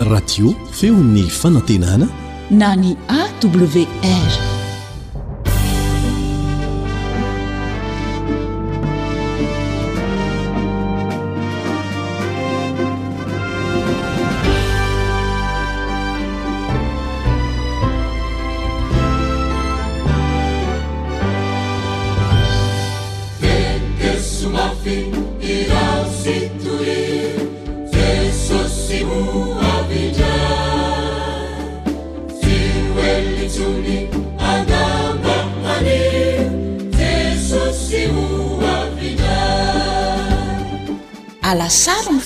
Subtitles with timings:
[0.00, 2.08] oratio feu ni fanotenana
[2.50, 4.53] nani awr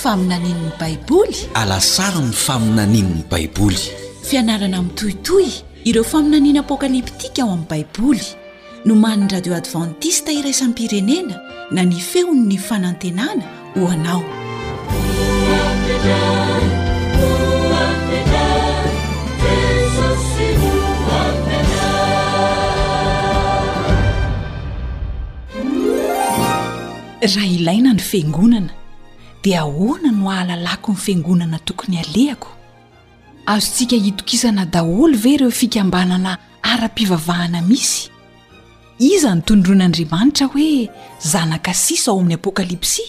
[0.08, 0.96] alasary
[2.24, 3.76] ny faminanin'ny baiboly
[4.24, 5.46] fianarana minytohitoy
[5.84, 8.24] ireo faminaniana apokaliptika ao amin'ny baiboly
[8.88, 11.34] noman'ny radio advantista iraisan pirenena
[11.70, 13.44] na nyfeon''ny fanantenana
[13.76, 14.24] ho anao
[27.24, 28.72] raha ilaina ny fengonana
[29.42, 32.48] dia ahoana no ahalalako ny fangonana tokony alehako
[33.46, 38.10] azontsika hitokisana daholo ve ireo fikambanana ara-pivavahana misy
[38.98, 40.90] iza nytondron'andriamanitra hoe
[41.32, 43.04] zanaka sisa ao amin'ny apokalipsia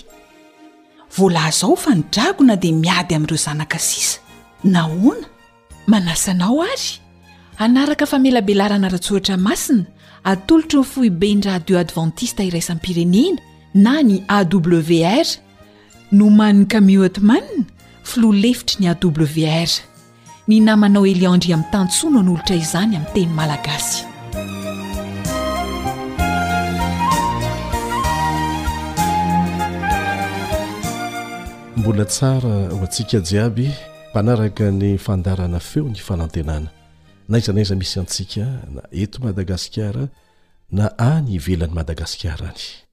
[1.18, 4.20] volazao fa nidragona dia miady amin'ireo zanaka sisa
[4.64, 5.28] na hoana
[5.88, 6.90] manasanao ary
[7.58, 9.86] anaraka famelabelarana rahatsoatra masina
[10.24, 13.38] atolotro ny foibe ny radio advantista iraisanmpirenena
[13.74, 15.26] na ny awr
[16.12, 17.66] no maniy cami otman
[18.04, 19.68] filoa lefitry ny a wr
[20.50, 24.10] ny namanao eliandry amin'ny tantsona n'olotra izany amin'ny teny malagasy
[31.78, 33.68] mbola tsara ho antsika jiaby
[34.10, 36.70] mpanaraka ny fandarana feo ny fanantenana
[37.30, 38.44] naiza naiza misy antsika
[38.76, 40.10] na eto madagasikara
[40.74, 42.89] na any ivelan'ny madagasikaraany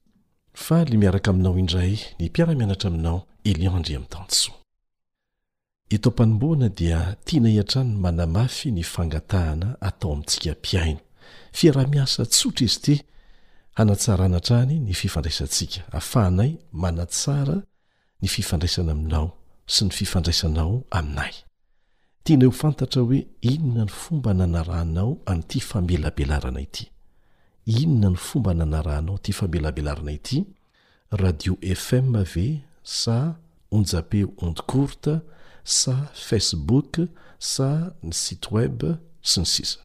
[0.65, 3.19] faly miaraka aminao indray nypiaramianatra aminao
[3.49, 4.21] eliandr m'ta
[5.95, 10.99] ito mpanoboana dia tianaian-tranyny manamafy ny fangatahana atao amintsika mpiaino
[11.57, 12.95] fiarah-miasa tsotra izy ty
[13.77, 16.51] hanatsarana atrany ny fifandraisantsika ahafahanay
[16.83, 17.57] manatsara
[18.21, 19.27] ny fifandraisana aminao
[19.73, 21.33] sy ny fifandraisanao aminay
[22.23, 23.19] tianaho fantatra hoe
[23.51, 26.85] inona ny fomba nanarahnao ami'ty famelabelarana ity
[27.67, 30.45] inonany fomba nanaranao ty fambelabelarina ity
[31.11, 33.35] radio fm v sa
[33.71, 35.21] unjape ondcourta
[35.63, 36.99] sa facebook
[37.39, 38.85] sa ny sit web
[39.21, 39.79] sy ni sisa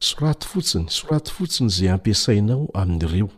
[0.00, 3.28] sorato fotsiny sorato fotsiny zay ampiasainao amin'ireo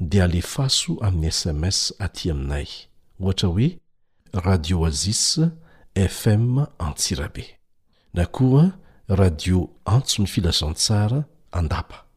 [0.00, 2.66] dia alefaso amin'ny sms atỳ aminay
[3.20, 3.68] ohatra hoe
[4.32, 5.38] radio azis
[5.94, 7.44] fm antsirabe
[8.14, 8.66] na koa
[9.08, 12.07] radio antso ny filazantsara adapa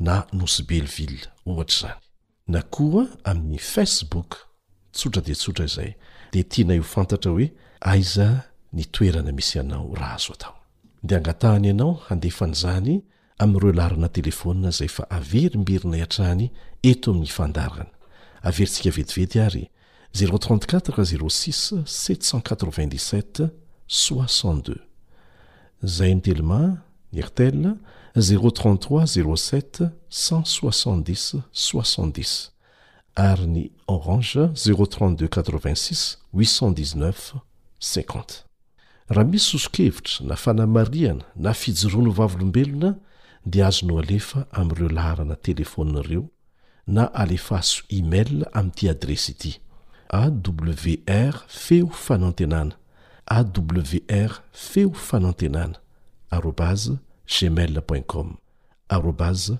[0.00, 1.94] na nosy beliville ohatr zany
[2.48, 4.30] na koa amin'ny facebook
[4.92, 5.92] tsotra dea tsotra izay
[6.32, 7.46] dea tiana io fantatra hoe
[7.92, 8.28] aiza
[8.76, 10.58] nitoerana misy anao raha azo atamo
[11.06, 12.92] de angatahany ianao handefanyzany
[13.42, 16.44] amiiro larina telefona zay fa averymberina iatrahny
[16.90, 17.92] eto amin'ny ifandarana
[18.42, 19.64] averintsika vetivety ary
[20.14, 23.50] 034 6 787
[23.88, 24.76] 62
[25.84, 26.82] zayntelma
[27.12, 27.76] ny ertel
[28.16, 29.92] 16
[31.52, 32.52] 60
[33.14, 35.76] arny orange 368150raha
[39.24, 42.94] misy osokevitra nafanamariana na fijorono vavolombelona
[43.46, 46.28] dia azono alefa amiireo laharana telefonnareo
[46.86, 49.60] na alefa aso email amiity adresy ity
[50.10, 52.72] awr feo fanantenana
[53.30, 55.74] awr feo fanantenana
[56.30, 56.90] arobaz
[57.26, 58.36] jmaicom
[58.88, 59.52] arobas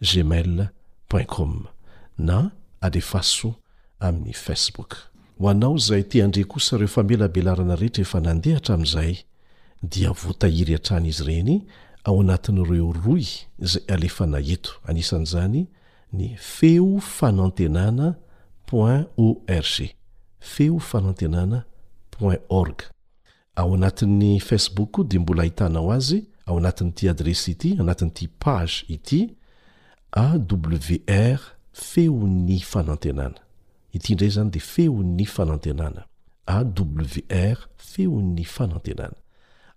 [0.00, 0.68] jmai
[1.26, 1.64] com
[2.18, 2.50] na
[2.80, 3.54] alefaso
[4.00, 9.16] ami'ny facebook ho anao zay ti andre kosa ireo famelabelarana rehetra efa nandehatra amizay
[9.82, 11.66] dia voatahiry hatrany izy reny
[12.04, 13.24] ao anatin'ireo roy
[13.58, 15.66] zay alefa naeto anisan'zany
[16.12, 18.14] ny fo fanantenana
[18.72, 19.90] org
[20.40, 21.64] fo fanantenana
[22.48, 22.78] org
[23.56, 29.20] ao anatin'ny facebook di mbola ahitanao azy ao anatin'ity adresy ity anatin'n'ity page ity
[30.24, 31.40] awr
[31.88, 33.40] feo'ny fanantenana
[33.96, 36.00] ity ndray zany de feo 'ny fanantenana
[36.58, 37.02] awr
[37.90, 39.16] feo'ny fanantenana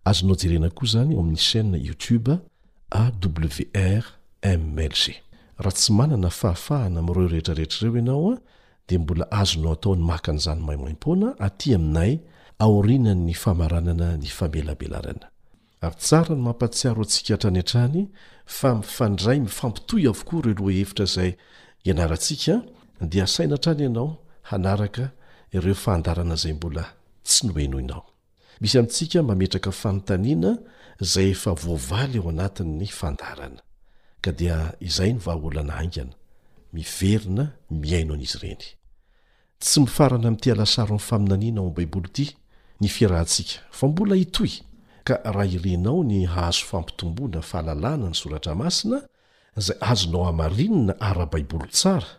[0.10, 2.32] azonao jerena ko zany o amin'ny chaîn youtube
[3.02, 3.54] awrmlg
[5.64, 8.38] raha tsy manana fahafahana amireo rehetrarehetrareo ianao a
[8.88, 12.14] dia mbola azonao ataony maka nyzany maimaimpona aty aminay
[12.64, 15.28] aorina'ny famaranana ny famelabelarana
[15.82, 18.02] avy tsara ny mampatsiaro atsika htrany atrany
[18.58, 21.32] fa mifandray mifampitoy avokoa re lo hevitra zay
[21.88, 22.54] ianarantsika
[23.12, 25.12] dia saina trany ianao hanaraka
[25.54, 26.84] ireo fandarana zay mbola
[27.24, 28.04] tsy noenoinao
[28.62, 30.52] misy amintsika mametraka fanontaniana
[31.00, 33.62] zay efa voavaly ao anatinny fandarana
[34.38, 34.50] di
[34.88, 36.12] izay nvhlna ana
[37.00, 37.44] mierna
[37.82, 42.36] miainoa'iz eyaatyalasaro nyfainanna babt
[42.82, 44.38] rh bla it
[45.08, 48.98] kraha irinao ny hahazo fampitombona fahalalàna ny soratra masina
[49.64, 52.10] zay azonao hamarinina ara-baiboly tsara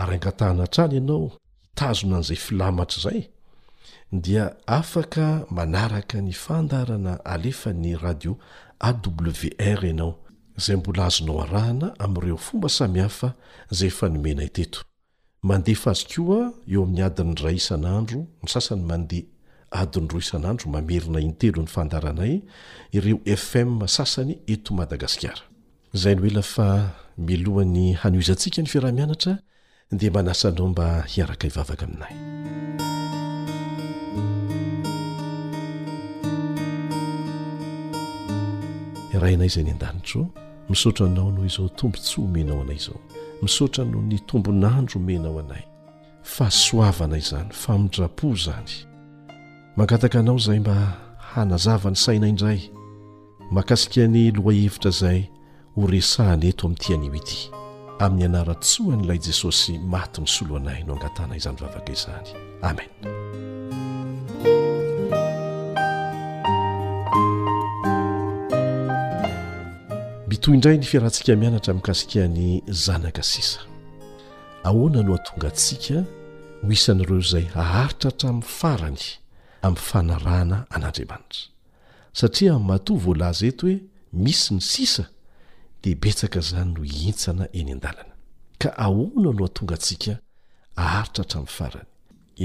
[0.00, 1.24] ary angatahana trany ianao
[1.68, 3.20] hitazona n'izay filamatra zay
[4.24, 4.44] dia
[4.78, 5.24] afaka
[5.56, 8.32] manaraka ny fandarana alefany radio
[8.88, 10.10] awr ianao
[10.64, 13.28] zay mbola azonao arahana amireo fomba samihafa
[13.78, 14.72] zay f nomena tet
[15.48, 16.42] mandefa azokoa
[16.72, 19.28] eo amin'ny adinray isan'andro ny sasany mandeha
[19.70, 22.34] adin'ny roisan'andro mamerina inytelo ny fandaranay
[22.92, 25.42] ireo fm sasany eto madagasikara
[25.94, 26.68] izay no ela fa
[27.28, 29.34] milohan'ny hanoizantsika ny fiarahamianatra
[29.92, 32.12] dia manasanao mba hiaraka ivavaka aminay
[39.14, 40.22] irainay zay ny an-danitro
[40.68, 43.00] misaotra nao noho izao tombo tsy homenao anay izao
[43.42, 45.62] misaotra no ny tombonandro omenao anay
[46.22, 48.87] fa soavanay zany fa mindrapo zany
[49.78, 50.92] mangataka anao izay mba
[51.32, 52.60] hanazavany saina indray
[53.50, 55.20] mankasikany loha hevitra izay
[55.76, 57.38] ho resahany eto amin'ny tyanioity
[58.04, 62.28] amin'ny anara-tsohan'ilay jesosy mati ny soloanahy no angatana izany vavaka izany
[62.70, 62.88] amen
[70.28, 73.60] mitoy indray ny fiarahantsika mianatra mikasikany zanaka sisa
[74.68, 75.96] ahoana no hatonga ntsika
[76.64, 79.02] ho isan'ireo izay haharitra hatramin'ny farany
[79.62, 81.50] amin'ny fanarahana an'andriamanitra
[82.18, 83.76] satria matoa voalaza eto hoe
[84.12, 85.04] misy ny sisa
[85.82, 88.14] de betsaka zany no intsana eny an-dalana
[88.60, 90.12] ka ahona no hatonga antsika
[90.76, 91.84] aritrahatramin'ny farany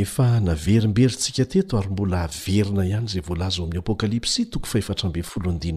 [0.03, 5.69] efa naverimberyntsika teeto ary mbola haverina ihany zay voalaza ao amin'ny apokalipsy toko feboapokalstoay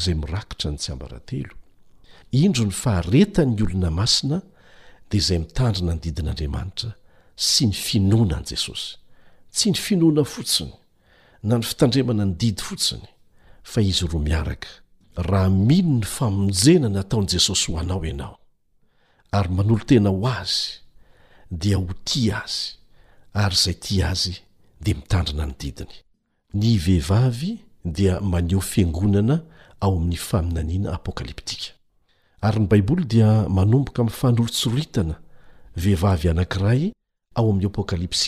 [0.00, 4.38] a n tsyinanyolona asina
[5.10, 6.90] dia izay mitandrina ny didin'andriamanitra
[7.50, 8.90] sy ny finoanany jesosy
[9.54, 10.70] tsy ny finoana fotsiny
[11.48, 13.08] na ny fitandremana ny didy fotsiny
[13.70, 14.68] fa izy roa miaraka
[15.28, 18.34] raha mino ny famonjena nataon'i jesosy ho anao ianao
[19.36, 20.66] ary manolo tena ho azy
[21.60, 22.64] dia ho ti azy
[23.42, 24.34] ary izay ti azy
[24.82, 25.94] dia mitandrina ny didiny
[26.60, 27.52] ny vehivavy
[27.96, 29.36] dia maneho fiangonana
[29.84, 31.79] ao amin'ny faminaniana apokaliptika
[32.42, 35.16] ary ny baiboly dia manomboka amfanorotsoritana
[35.76, 36.82] vehivavy anankiray
[37.34, 38.26] ao ami'y apokalps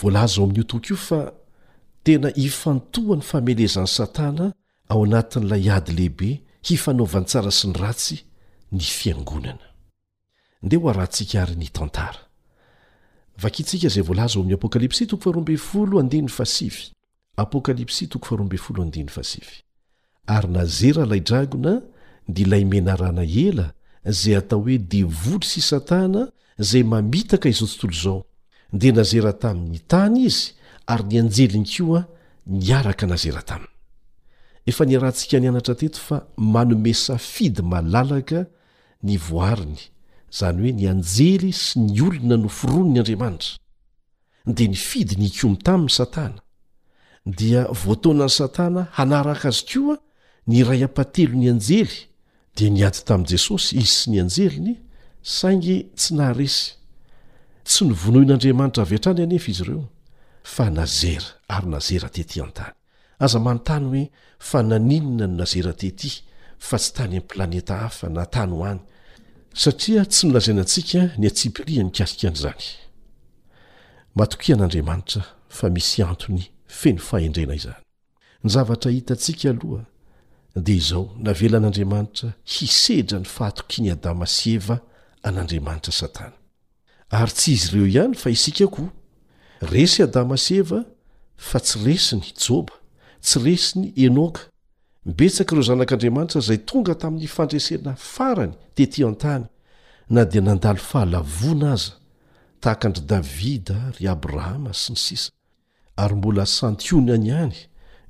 [0.00, 1.22] volaza ao amin'io tok io fa
[2.06, 4.46] tena hifantohany famelezany satana
[4.88, 6.30] ao anatinyilay ady lehibe
[6.66, 8.16] hifanaovan tsara si ny ratsy
[8.72, 9.66] ny fiangonana
[10.62, 12.20] nde hoarahantsika ary nytantara
[13.38, 14.52] vakisika zay vp
[20.26, 21.82] ary nazera lay dragona
[22.34, 23.66] di ilay menarana ela
[24.20, 26.22] zay atao hoe devoly sy i satana
[26.70, 28.18] zay mamitaka izao tontolo izao
[28.80, 30.46] dia nazera tamin'ny tany izy
[30.92, 32.02] ary ny anjeliny ko a
[32.64, 33.70] niaraka nazera taminy
[34.70, 36.16] efa nyrahantsika nianatra teto fa
[36.54, 38.40] manomesa fidy malalaka
[39.06, 39.80] ny voariny
[40.36, 43.56] zany hoe ny anjely sy ny olona no firono ny andriamanitra
[44.56, 46.38] dia ny fidy ny komy tamin'ny satana
[47.38, 49.98] dia voatona ny satana hanaraka azy ko a
[50.48, 52.08] ny ray ampatelo ny anjely
[52.58, 54.72] de niady tamin'i jesosy izy sy ny anjely ny
[55.22, 56.72] saingy tsy naharesy
[57.66, 59.84] tsy novonohin'andriamanitra av atrany anea izy ireo
[60.54, 61.14] fa naza
[61.56, 64.04] arynazera tety antanyaza manontany hoe
[64.38, 66.10] fa naninona no nazera tety
[66.58, 68.80] fa tsy tany ami'y planeta hafa natany any
[69.54, 72.82] satia tsy milazainantsika ny atsipiria ny kasika an'zany
[80.56, 84.76] dia izao navelan'andriamanitra hisedra ny fahatokiny adama sy eva
[85.24, 86.36] an'andriamanitra satana
[87.10, 88.90] ary tsy izy ireo ihany fa isika koa
[89.72, 90.82] resy adama sy eva
[91.48, 92.74] fa tsy resi ny jôba
[93.22, 94.40] tsy resi ny enoka
[95.06, 99.46] mbetsaka ireo zanak'andriamanitra izay tonga tamin'ny fandresena farany tetỳ an-tany
[100.10, 101.92] na dia nandalo fahalavona aza
[102.60, 105.30] tahakandry davida ry abrahama sy ny sisa
[105.96, 107.56] ary mbola santionany ihany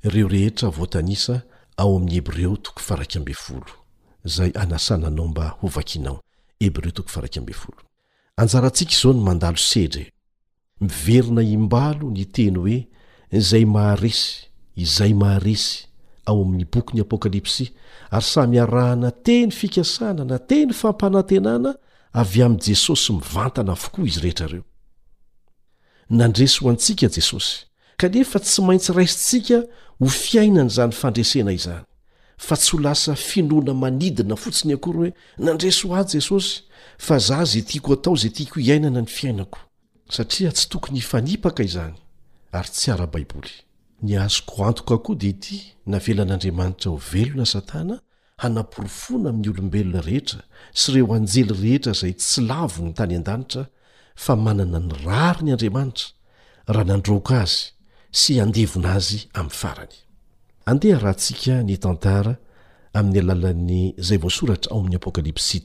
[0.05, 1.41] ireo rehetra voatanisa
[1.77, 3.05] ao ami'ny ebreo toofarao
[4.25, 6.19] izay anasananaomba hovakinao
[6.59, 6.91] hebreo
[8.37, 10.05] anjarantsika izao ny mandalo sedre
[10.79, 12.83] miverina imbalo ny teny hoe
[13.31, 15.87] izay maharesy izay maharesy
[16.25, 17.63] ao amin'ny bokyn'ny apokalipsy
[18.11, 21.75] ary samyharahana teny fikasana na teny fampanantenana
[22.13, 24.63] avy amn'i jesosy mivantana fokoa izy rehetrareod
[27.97, 29.57] kanefa tsy maintsy raisintsika
[29.99, 31.83] ho fiainan' izany fandresena izany
[32.45, 36.53] fa tsy ho lasa finoana manidina fotsiny akory hoe nandresho a jesosy
[37.05, 39.59] fa zah zay tiako atao izay tiako hiainana ny fiainako
[40.15, 41.95] satria tsy tokony hifanipaka izany
[42.57, 43.53] ary tsy arabaiboly
[44.05, 45.57] ny azoko antoka koa di ity
[45.91, 47.95] navelan'andriamanitra ho velona satana
[48.41, 50.41] hanaporofona amin'ny olombelona rehetra
[50.79, 53.63] sy reo anjely rehetra izay tsy lavo ny tany an-danitra
[54.23, 56.07] fa manana ny rary ny andriamanitra
[56.73, 57.65] raha nandroka azy
[60.65, 62.35] andeha rahantsika ny tantara
[62.93, 65.57] amin'ny alalan'ny zay sratraaypkalps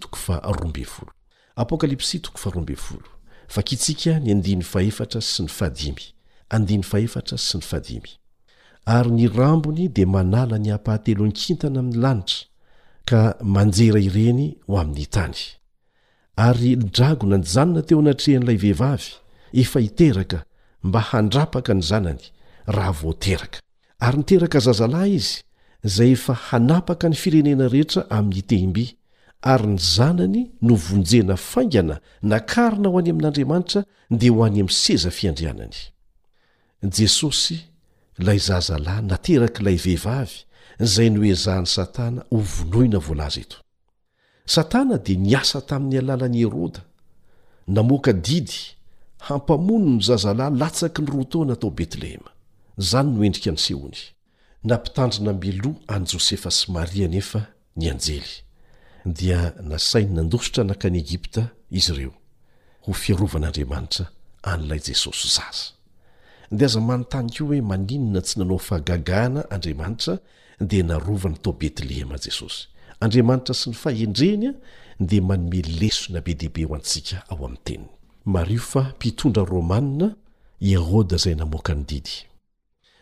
[1.56, 3.00] apokalypsy 10
[3.54, 5.78] vakintsika ny andiny fahefatra sy ny fahd
[6.56, 8.08] andny fahefatra sy ny faad5
[8.96, 12.44] ary nirambony dia manala ny hapahatelo ankintana amin'ny lanitra
[13.10, 13.20] ka
[13.56, 15.36] manjera ireny ho amin'ny itany
[16.36, 19.10] ary lidragona ny zanona teo anatrehan'ilay vehivavy
[19.52, 20.44] efa hiteraka
[20.82, 22.24] mba handrapaka ny zanany
[22.68, 23.58] raha voateraka
[23.98, 25.34] ary niteraka zazalahy izy
[25.88, 28.86] izay efa hanapaka ny firenena rehetra amin'ny tehimby
[29.52, 31.96] ary ny zanany novonjena faingana
[32.32, 33.80] nakarina ho any amin'andriamanitra
[34.20, 35.78] dia ho any amin'ny seza fiandrianany
[36.98, 37.58] jesosy
[38.26, 40.36] lay zazalahy nateraka ilay vehivavy
[40.94, 43.58] zay noezahan'ny satana ovonoina voalaza eto
[44.54, 46.82] satana dia niasa tamin'ny alalan'y herôda
[47.74, 48.58] namoaka didy
[49.26, 52.28] hampamono no zazalahy latsaky ny ro tona tao betlehema
[52.78, 53.98] zany noendrika any sehony
[54.64, 58.30] nampitandri nameloha any jôsefa sy maria nefa ny anjely
[59.06, 62.12] dia nasainy nandositra nankany egipta izy ireo
[62.84, 64.04] ho fiarovan'andriamanitra
[64.42, 65.70] an'ilay jesosy zaza
[66.50, 70.18] dia aza manyntany ko hoe maninona tsy nanao fahagagaana andriamanitra
[70.60, 72.68] dia narova ny tao betlehema jesosy
[73.00, 74.54] andriamanitra sy ny fahendreny a
[75.10, 77.86] dia manome lesona be dehibe ho antsika ao amin'ny teniny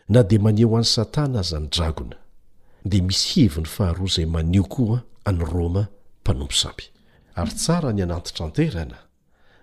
[0.09, 2.17] na dia manea ho an'ny satana aza ny dragona
[2.85, 5.87] dia misy hivi ny faharoa izay manio koa any roma
[6.23, 6.85] mpanompo sampy
[7.35, 8.99] ary tsara ny anantitra anterana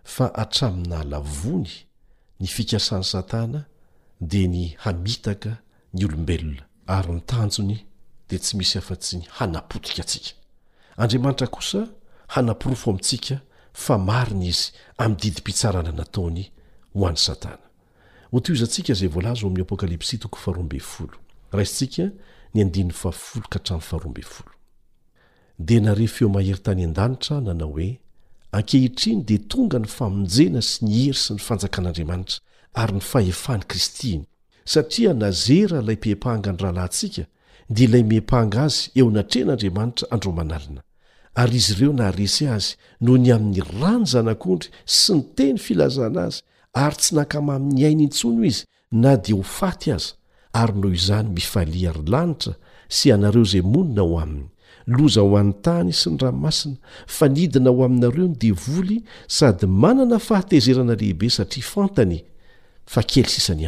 [0.04, 1.72] fa atramina lavony
[2.40, 3.66] ny fikasan'ny satana
[4.22, 5.54] dia ny hamitaka
[5.94, 7.78] ny olombelona ary nytanjony
[8.30, 10.32] dia tsy misy afa-tsy ny hanapotika atsika
[10.98, 11.88] andriamanitra kosa
[12.28, 13.42] hanampirofo amintsika
[13.74, 16.44] fa mariny izy amin'ny didim-pitsarana nataony
[16.94, 17.64] ho an'ny satana
[25.64, 27.90] dia naref eo mahery tany an-danitra nanao hoe
[28.52, 32.40] ankehitriny dia tonga ny famonjena sy ni hery sy ny fanjakan'andriamanitra
[32.82, 34.24] ary ny fahefahny kristiny
[34.74, 37.24] satria nazera ilay pepanga ny rahalahyntsika
[37.76, 40.82] dia ilay mepanga azy eo natren'andriamanitra andro manalina
[41.42, 42.72] ary izy ireo naharesy azy
[43.02, 46.42] nohony amin'ny rany zanak'ondry sy ny teny filazana azy
[46.74, 48.66] ary tsy nankama min'ny ainy intsono izy
[49.02, 50.14] na dia ho faty aza
[50.54, 52.54] ary noho izany mifaliary lanitra
[52.96, 54.50] sy ianareo zay monina ho aminy
[54.94, 56.78] loza ho an'nyy tany sy ny ranomasina
[57.16, 58.98] fa nidina ao aminareo ny devoly
[59.38, 62.18] sady manana fahatezerana lehibe satria fantany
[62.98, 63.62] ael isan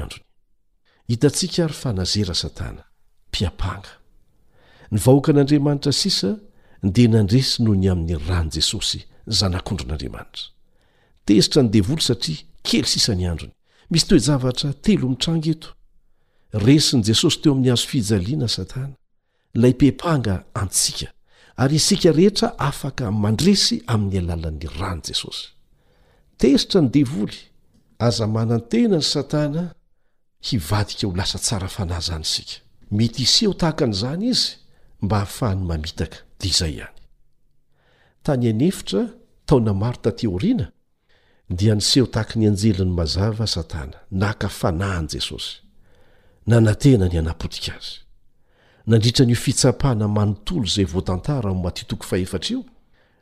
[4.96, 6.30] advhok'ariamanitra sisa
[6.88, 9.00] ndea nandre sy noho ny amin'ny rany jesosy
[9.38, 10.44] zanak'ondron'andramanitra
[11.26, 13.54] tezitra ny devly satria kely sisany androny
[13.92, 15.70] misy toezavatra telo mitranga eto
[16.66, 18.96] resin'i jesosy teo amin'ny azo fijaliana satana
[19.62, 21.08] lay pepanga antsika
[21.62, 25.44] ary isika rehetra afaka mandresy amin'ny alalan'ny rany jesosy
[26.40, 27.40] tesitra ny devoly
[28.08, 29.64] aza manan-tena ny satana
[30.48, 32.56] hivadika ho lasa tsara fanaza nysika
[32.98, 34.50] mety iseho tahakan'izany izy
[35.04, 36.94] mba hahafahany mamitaka di izay ihany
[41.50, 45.60] dia niseho tahaky ny anjeliny mazava satana na ka fanahan' jesosy
[46.48, 48.00] nanantena ny anapotika azy
[48.88, 52.64] nandritra ny o fitsapahna manontolo izay voatantara o matytoko fahefatra io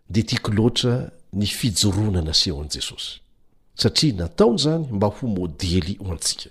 [0.09, 3.19] dia tiako loatra ny fijoronana seho an'i jesosy
[3.75, 6.49] satria nataony izany mba ho modely ho antsika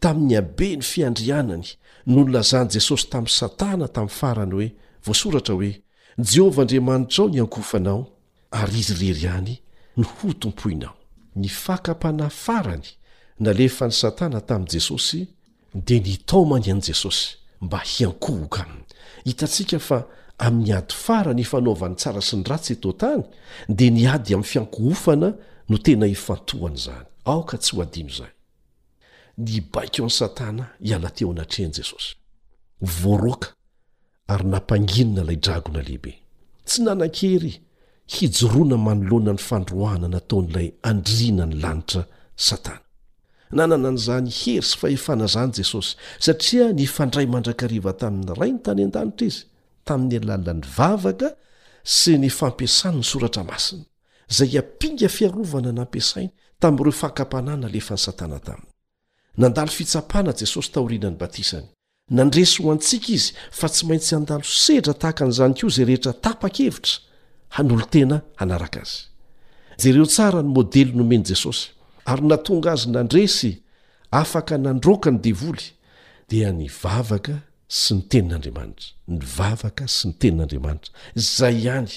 [0.00, 1.68] tamin'ny abe ny fiandrianany
[2.06, 4.68] nonylazan'i jesosy tamin'ny satana tamin'ny farany hoe
[5.06, 5.72] voasoratra hoe
[6.18, 8.00] jehovah andriamanitra ao ny ankofanao
[8.50, 9.54] ary izy rery any
[9.96, 10.96] ny ho tompoinao
[11.36, 12.88] ny fakapanay farany
[13.40, 15.26] nalefa ny satana tamin'i jesosy
[15.74, 17.28] dea nitaomany an'i jesosy
[17.60, 18.84] mba hiankohoka aminy
[19.24, 19.98] hitantsika fa
[20.38, 23.22] amin'ny ady farany ifanaovan'ny tsara sy ny ratsy eto -tany
[23.68, 25.34] dia niady amin'ny fiankohofana
[25.68, 28.32] no tena ifantohany izany aoka tsy ho adino izay
[29.38, 32.14] ny baika o any satana hiala teo anatrehan' jesosy
[33.22, 33.48] roaka
[34.28, 36.12] ary nampanginna laydragona lehibe
[36.64, 37.52] tsy nanan-kery
[38.06, 42.02] hijoroana manoloana ny fandroahana nataon'ilay andrina ny lanitra
[42.48, 42.80] satana
[43.56, 45.96] nanana n'izany hery sy faefana zany jesosy
[46.26, 49.40] satria ny fandray mandrakariva tamin'ny ray ny tany an-danitra izy
[49.88, 51.28] tamin'ny alalany vavaka
[51.96, 53.84] sy ny fampiasan ny soratra masina
[54.36, 56.30] zay ampinga fiarovana nampiasainy
[56.60, 58.68] tamin'ireo fakampanana lefa ny satana taminy
[59.40, 61.66] nandalo fitsapana jesosy taorianany batisany
[62.10, 66.96] nandreso ho antsika izy fa tsy maintsy handalo setra tahaka an'izany koa zay rehetra tapa-kaevitra
[67.56, 69.00] hanolo tena hanaraka azy
[69.82, 71.64] zereo tsara ny modely nomeny jesosy
[72.10, 73.50] ary natonga azy nandresy
[74.20, 75.62] afaka nandroka ny devoly
[76.30, 77.34] dia nyvavaka
[77.80, 80.90] sy ny tenin'andriamanitra ny vavaka sy ny tenin'andriamanitra
[81.36, 81.92] zay ihany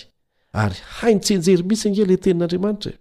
[0.64, 3.00] ary hainytsenjery mitsy angela e tenin'andriamanitra e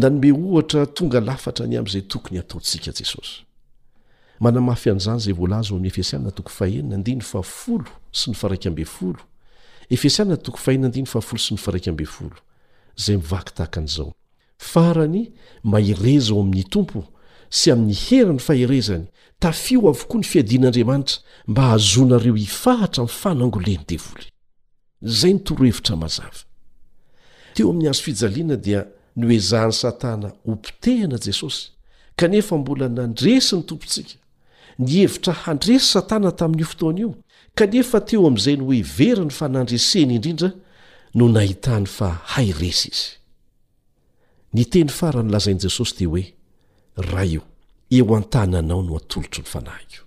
[0.00, 3.34] nanome ohatra tonga lafatra ny am'izay tokony ataotsika jesosy
[4.44, 8.84] manamafy an'izany zay voalazy o amn'ny efesianina tokony fahenina ndiny fa folo sy ny faraikambe
[8.98, 9.22] folo
[9.90, 10.38] efesiana
[12.98, 14.12] zay mivakytahakan'izao
[14.58, 15.22] farany
[15.70, 17.02] maherezaao amin'ny tompo
[17.52, 19.04] sy amin'ny heriny faherezany
[19.40, 21.16] tafio avokoa ny fiadian'andriamanitra
[21.48, 24.26] mba hahazonareo hifahatra mi'ny fanangoleny devoly
[25.02, 26.40] zay ntorohevitra mazava
[27.54, 28.80] teo amin'ny azofijaliana dia
[29.16, 31.62] noezahan'ny satana ompitehana jesosy
[32.18, 34.14] kanefa mbola nandresy ny tompontsika
[34.78, 37.10] nihevitra handresy satana tamin'io fotoany io
[37.58, 40.50] kanefa teo amin'izay no hoe veri ny fanandresena indrindra
[41.18, 43.06] no nahitany fa hay resa izy
[44.56, 46.24] ny teny farany lazain'i jesosy tia hoe
[47.10, 47.42] raha io
[47.96, 50.02] eo an-tanyanao no atolotro ny fanahiko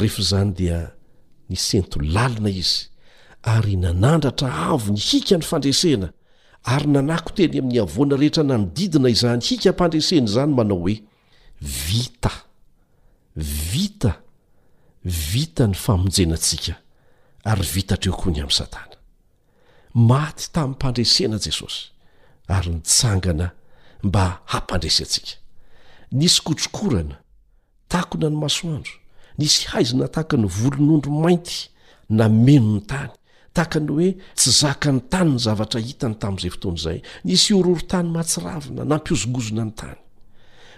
[0.00, 0.78] rehefaizany dia
[1.50, 2.78] nysento lalina izy
[3.52, 6.08] ary nanandratra avo ny hika ny fandresena
[6.74, 10.96] ary nanako teny amin'ny avoana rehetra nanodidina izany hika mpandreseny izany manao hoe
[11.60, 12.32] vita
[13.36, 14.21] vita
[15.04, 16.74] vita ny famonjenantsika
[17.44, 18.96] ary vita treo koa ny amin'ny satana
[19.94, 21.90] maty tamin' mpandresena jesosy
[22.48, 23.50] ary mitsangana
[24.02, 25.38] mba hampandreseantsika
[26.12, 27.16] nisy kotrokorana
[27.88, 28.92] takona ny masoandro
[29.38, 31.68] nisy haizina tahaka ny volon'ondro mainty
[32.10, 33.10] na meno ny tany
[33.52, 38.08] tahakany hoe tsy zaka ny tany ny zavatra hitany tamin'izay fotoana izay nisy ororo tany
[38.10, 39.98] mahatsiravina nampiozogozona ny tany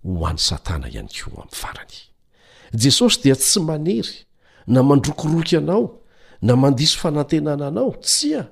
[0.04, 1.96] ho any satana ihany koa amin'ny farany
[2.84, 4.16] jesosy dia tsy manery
[4.68, 5.84] na mandrokoroky anao
[6.42, 8.44] na mandiso fanantenana anao tsi a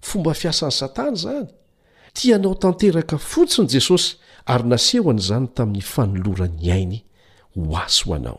[0.00, 1.46] fomba fiasan'ny satana izany
[2.16, 4.08] tiaanao tanteraka fotsiny jesosy
[4.52, 6.98] ary nasehoana izany tamin'ny fanolorany ainy
[7.54, 8.38] ho asy ho anao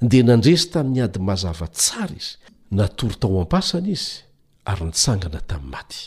[0.00, 2.32] dia nandresy tamin'ny ady mazava tsara izy
[2.76, 4.10] natory tao am-pasana izy
[4.70, 6.00] ary nitsangana tamin'ny maty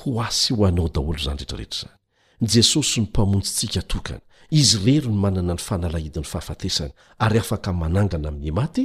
[0.00, 2.00] ho asy ho anao daholo izany rehtrarehetra izany
[2.42, 8.50] jesosy no mpamontsintsika tokany izy rery ny manana ny fahnalahidin'ny fahafatesany ary afaka manangana amin'ny
[8.52, 8.82] maty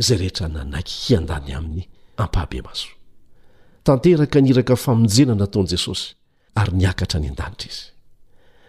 [0.00, 1.82] izay rehetra nanaiky hian-dany amin'ny
[2.16, 2.88] ampahabe maso
[3.84, 6.14] tanteraka niraka famonjena nataon'i jesosy
[6.56, 7.82] ary niakatra ny an-danitra izy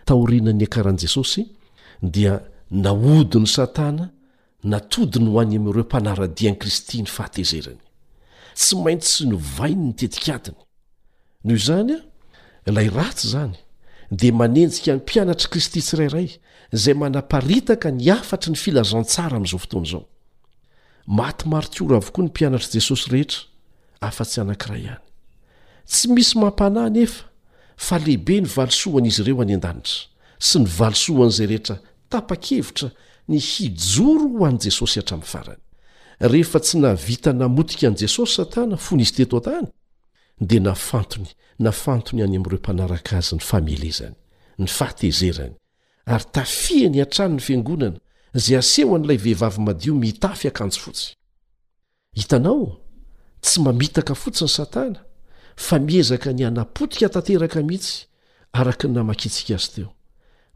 [0.05, 1.41] tahoriana anyanka rahan'i jesosy
[2.13, 2.33] dia
[2.83, 4.05] naodi ny satana
[4.63, 7.81] natodi ny ho any am''ireo mpanaradian'i kristy ny fahatezerany
[8.55, 10.57] tsy maintsy sy novainy nytetik atiny
[11.43, 11.95] noho izany
[12.65, 13.57] a ilay ratsy izany
[14.11, 16.37] dia manenjika ny mpianatr' kristy tsirairay
[16.73, 20.03] izay manaparitaka ny afatry ny filazantsara amin'izao fotoana izao
[21.19, 23.41] matimaro tiora avokoa ny mpianatr'i jesosy rehetra
[24.07, 25.01] afa-tsy anankira ihany
[25.91, 27.23] tsy misy mampanahy nefa
[27.85, 30.07] fa lehibe ny valosoanyizy ireo any an-danitra
[30.39, 31.75] sy ny valosoan' izay rehetra
[32.09, 32.87] tapa-kevitra
[33.27, 35.59] ny hijoro ho an'i jesosy hatramin'ny farany
[36.23, 39.67] rehefa tsy nahvita namotika an'i jesosy satana fo nizy teto an-tany
[40.41, 41.27] dia nafantony
[41.59, 44.15] nafantony any amin'ireo mpanaraka azy ny famielezany
[44.59, 45.53] ny fahatezerany
[46.05, 47.97] ary tafia ny an-trano ny fiangonana
[48.33, 51.07] zay aseho an'ilay vehivavy madio mitafy akanjo fotsy
[52.13, 52.77] hitanao
[53.41, 55.01] tsy mamitaka fotsi ny satana
[55.55, 58.05] fa miezaka ny hanapotika tanteraka mhitsy
[58.53, 59.89] araka ny namakitsika azy teo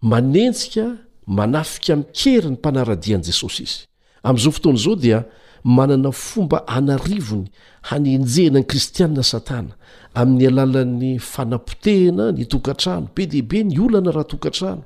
[0.01, 0.85] manentsika
[1.25, 3.79] manafika mikery ny mpanaradian'i jesosy izy
[4.23, 5.25] amin'izao fotoana izao dia
[5.63, 7.45] manana fomba anarivony
[7.81, 9.69] haneenjehna ny kristianna satana
[10.17, 14.83] amin'ny alalan'ny fanampotehana ny tokantrano be deibe ny olana raha tokantrano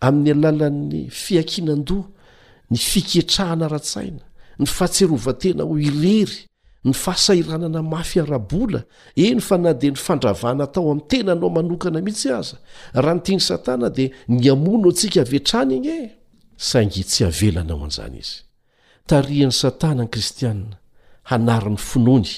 [0.00, 2.04] amin'ny alalan'ny fiakinandoa
[2.70, 4.22] ny fiketrahana ra-tsaina
[4.58, 6.48] ny fahatserovatena ho irery
[6.84, 8.84] ny fahasairanana mafy arabola
[9.16, 12.56] eny fa na di ny fandravana tao amin'n tena nao manokana mihitsy aza
[12.96, 16.04] raha nytiany satana dia ny amonno atsika avetrany igny e
[16.56, 18.46] saingy tsy avelanao anzany izy
[19.08, 20.76] tarihan'i satana n'y kristiana
[21.30, 22.32] hanarin'ny finoany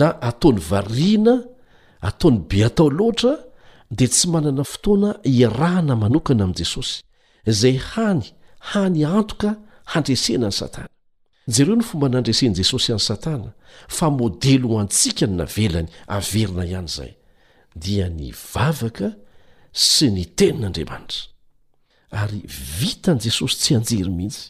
[0.00, 1.34] na ataon'ny variana
[2.08, 3.32] ataony be atao loatra
[3.98, 5.10] dia tsy manana fotoana
[5.42, 6.94] irahana manokana amin'i jesosy
[7.50, 8.24] izay hany
[8.70, 9.50] hany antoka
[9.92, 10.90] handresena any satana
[11.54, 13.50] jereo no fomba nandresen'i jesosy an'ny satana
[13.96, 17.12] fa modely ho antsika ny navelany averina ihany izay
[17.84, 19.08] dia ny vavaka
[19.90, 21.20] sy ny tenin'andriamanitra
[22.20, 22.38] ary
[22.80, 24.44] vitan'i jesosy tsy anjery mihitsy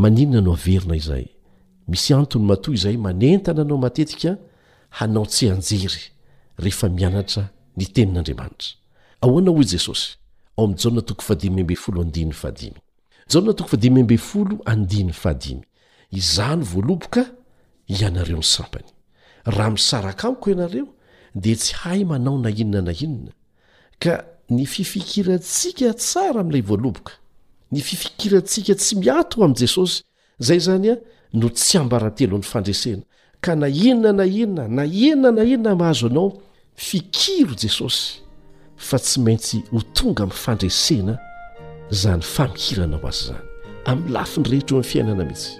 [0.00, 1.26] maninona no haverina izahay
[1.88, 4.36] misy antony matohy izay manentana anao matetika
[4.90, 6.02] hanao tsy anjery
[6.62, 7.44] rehefa mianatra
[7.76, 8.68] ny tenin'andriamanitra
[9.22, 10.16] aoanao ho jesosy
[10.56, 10.74] aoam'
[15.38, 15.62] j
[16.14, 17.22] izany voaloboka
[17.86, 18.88] ianareo ny sampany
[19.44, 20.88] raha misaraka aoko ianareo
[21.34, 23.32] dia tsy hay manao na inona na inona
[23.98, 27.12] ka ny fifikirantsika tsara ami'lay voaloboka
[27.74, 30.02] ny fifikirantsika tsy miato amin' jesosy
[30.38, 30.96] zay zany a
[31.32, 33.02] no tsy ambarantelo n'ny fandresena
[33.42, 36.28] ka na enona na enona na enona na enona mahazo anao
[36.76, 38.22] fikiro jesosy
[38.76, 41.14] fa tsy maintsy ho tonga mi'fandresena
[42.00, 43.42] zany famikiranao azy zany
[43.90, 45.54] amin'ny lafiny rehetra o amn'ny fiainana mihitsy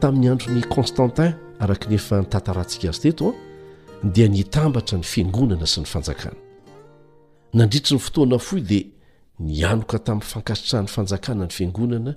[0.00, 3.32] tamin'ny androny constantin araka nefa nitantarantsika azy tetoa
[4.02, 6.38] dia nitambatra ny fiangonana sy ny fanjakana
[7.54, 8.84] nandritry ny fotoana fo dia
[9.38, 12.14] nianoka tamin'fankasitrahan'ny fanjakana ny fiangonana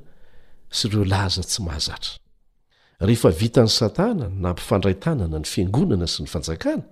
[0.70, 2.14] sy ireo laza tsy mahazatra
[3.00, 6.84] rehefa vitan'ny satana na mpifandraitanana ny fiangonana sy ny fanjakana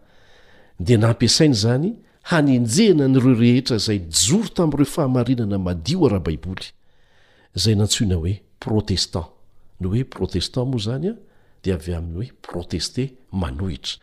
[0.80, 1.90] dia nampiasaina zany
[2.32, 6.66] hanenjehana nyireo rehetra izay joro tamin'ireo fahamarinana madio rahabaiboly
[7.58, 9.28] izay nantsoina hoe protestant
[9.82, 11.16] noh hoe protestant moa izany a
[11.64, 13.94] dia avy amin'n' hoe proteste manohitra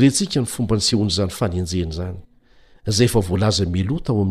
[0.00, 2.16] ensika nyfombanysehon'zany fan njeny zany
[2.86, 4.24] zay fa volaza melo tao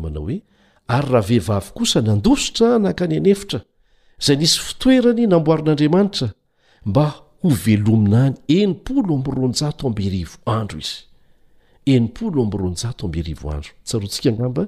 [0.00, 0.42] manaoe
[0.88, 3.60] ary raha vehivavy kosa nandositra nankany anefitra
[4.18, 6.30] zay nisy fitoerany namboarin'andriamanitra
[6.84, 7.06] mba
[7.42, 10.96] ho velominany enimpolo ambronjato amby hirivoandro izy
[11.86, 14.66] enimpolo ambyronjato ambyherivoandro tsarontsika anamba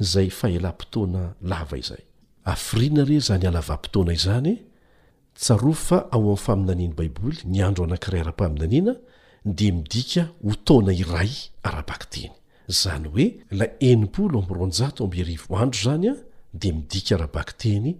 [0.00, 2.02] zay fahelampotoana lava izay
[2.44, 4.60] afrina re zany alavam-potona izany
[5.34, 8.94] tsaro fa ao ami'y faminaniny baiboly ny andro anankiray ara-paminaniana
[9.44, 11.30] de midika ho taona iray
[11.62, 12.32] arabak teny
[12.68, 16.14] zany oe la niornja ambriandro zany a
[16.54, 17.94] de midika abaktey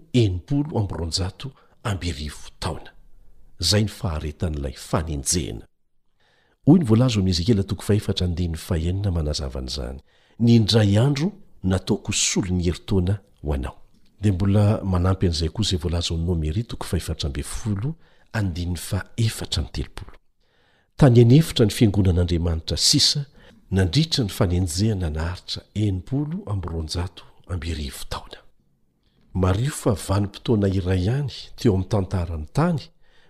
[10.45, 11.33] odrayanro
[20.97, 23.25] tanyanyefitra ny fiangonan'andriamanitra sisa
[23.71, 25.63] nandritra ny fanenjehana naharitra
[27.47, 27.57] o
[29.37, 32.81] mario fa vanim-potoana iray ihany teo amin'ny tantarany tany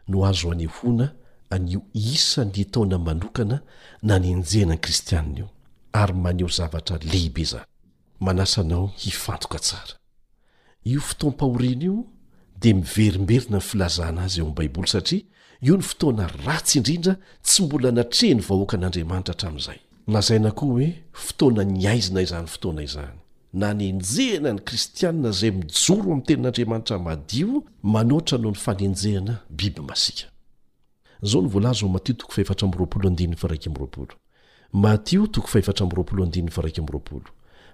[0.09, 1.09] no azo ane hona
[1.51, 3.61] anio isany taona manokana
[4.03, 5.49] nanenjehnany kristianina io
[5.93, 7.65] ary maneho zavatra lehibe zany
[10.87, 12.05] io fotoam-pahorin io
[12.61, 15.23] dia miverimberina ny filazana azy eo amy baiboly satria
[15.63, 21.63] io ny fotoana ratsy indrindra tsy mbola natreha ny vahoakan'andriamanitra htramiizay lazaina koa hoe fotoana
[21.65, 23.19] niaizina izany fotoana izany
[23.53, 30.31] nanenjehana ny kristianina zay mijoro amy tenin'andriamanitra madio manohatra no ny fanenjehana biby masika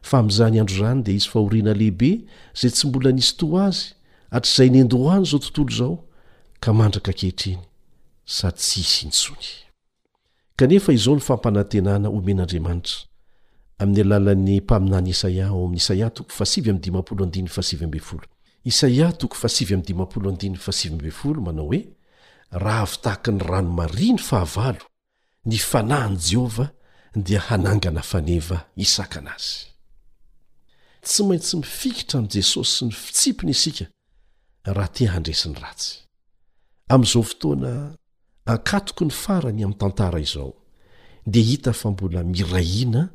[0.03, 2.25] fa mizany andro rany dia izy fahoriana lehibe
[2.61, 3.95] zay tsy mbola nisy to azy
[4.31, 6.05] hatr'izay nendohany zao tontolo zao
[6.61, 7.61] ka mandraka kehitriny
[8.25, 9.47] sady tsy isy nitsony
[10.57, 12.99] kanefa izao ny fampanantenana omen'andriamanitra
[13.79, 15.81] amin'ny alalan'ny mpaminany isaiaao'y
[18.65, 19.63] s
[21.45, 21.85] manao hoe
[22.51, 24.77] raha vitahaka ny ranomariny fahava
[25.47, 26.71] ny fanahiny jehovah
[27.17, 29.70] dia hanangana faneva isaka anazy
[31.03, 33.87] tsy maintsy mifikitra amin'i jesosy sy ny fitsipiny isika
[34.65, 35.97] raha tia handresiny ratsy
[36.93, 37.73] amn'izao fotoana
[38.45, 40.53] akatoko ny farany amin'ny tantara izao
[41.27, 43.09] dia hita fa mbola mirahina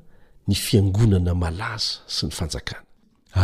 [0.47, 2.83] ny fiangonana malaza sy ny fanjakana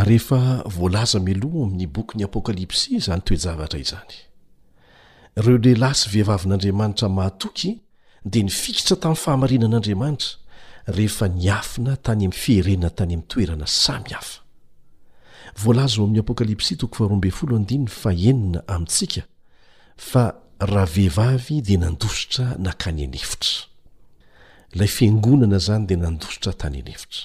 [0.00, 4.14] ary rehefa voalaza meloha amin'ny bokyny apokalipsy izany toejavatra izany
[5.44, 7.78] reo le laysy vehivavin'andriamanitra mahatoky
[8.26, 10.41] dia nifikitra tamin'ny fahamarinan'andriamanitra
[10.88, 14.42] rehefa ny afina tany amin'ny fierenna tany ami'nytoerana samy hafa
[15.62, 19.22] voalaza ao amin'ny apokalipsi toko aroabefamtsika
[20.10, 20.24] fa
[20.72, 27.20] raha vehivavy di nandositra nakany anefitraianzany dia nandosotra tany aneitra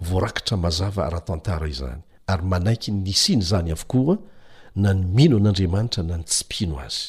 [0.00, 4.18] voarakitra mazava ara-tantara izany ary manaiky nisiany izany avokoaa
[4.76, 7.06] na ny mino an'andriamanitra na ny tsipino azy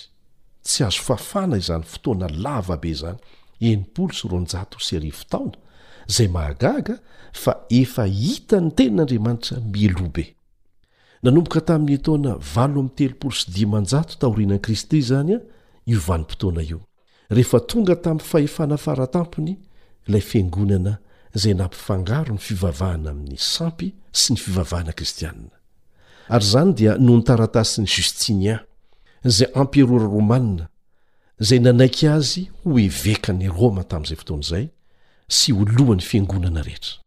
[0.64, 3.18] tsy azo fafana izany fotoana lavabe izany
[3.60, 5.58] enimpolo so ronjato sy ario taona
[6.08, 6.96] zay mahagaga
[7.34, 10.26] fa efa hita ny tenin'andriamanitra mielobe
[11.24, 15.40] nanomboka tamin'ny etona valo am' telopolo s dimnjatotaorinani kristy zany a
[15.86, 16.80] iovanimpotoana io
[17.30, 19.58] rehefa tonga tamin'ny fahefana faratampony
[20.08, 20.98] ilay fiangonana
[21.34, 25.50] zay nampifangaro ny fivavahana amin'ny sampy sy ny fivavahana kristianna
[26.32, 28.60] ary izany dia no nytaratasin'ny justinia
[29.26, 30.68] zay amperora romanna
[31.40, 34.66] zay nanaiky azy ho evekany roma tamin'izay fotoana izay
[35.32, 37.00] sy olohan'ny fiangonana rehetra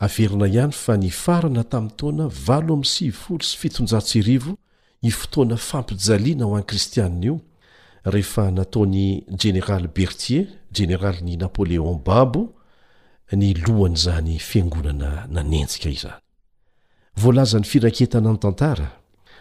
[0.00, 4.56] aferina ihany fa nifarana tamin'ny toana valo am'y sifolo sy fitonjasrivo
[5.02, 7.40] i fotoana fampijaliana ho an'ny kristianna io
[8.04, 12.50] rehefa nataony general bertier generali ni napoleon babo
[13.36, 16.20] ny lohany izany fiangonana nanenjika izany
[17.16, 18.88] voalazany firaketana ny tantara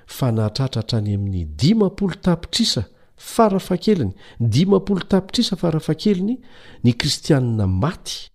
[0.08, 2.84] fa nahatratrahatrany amin'ny dimapolo tapitrisa
[3.17, 6.38] farafakeliny dimapolo tapitrisa farafa keliny
[6.84, 8.32] ny kristianina maty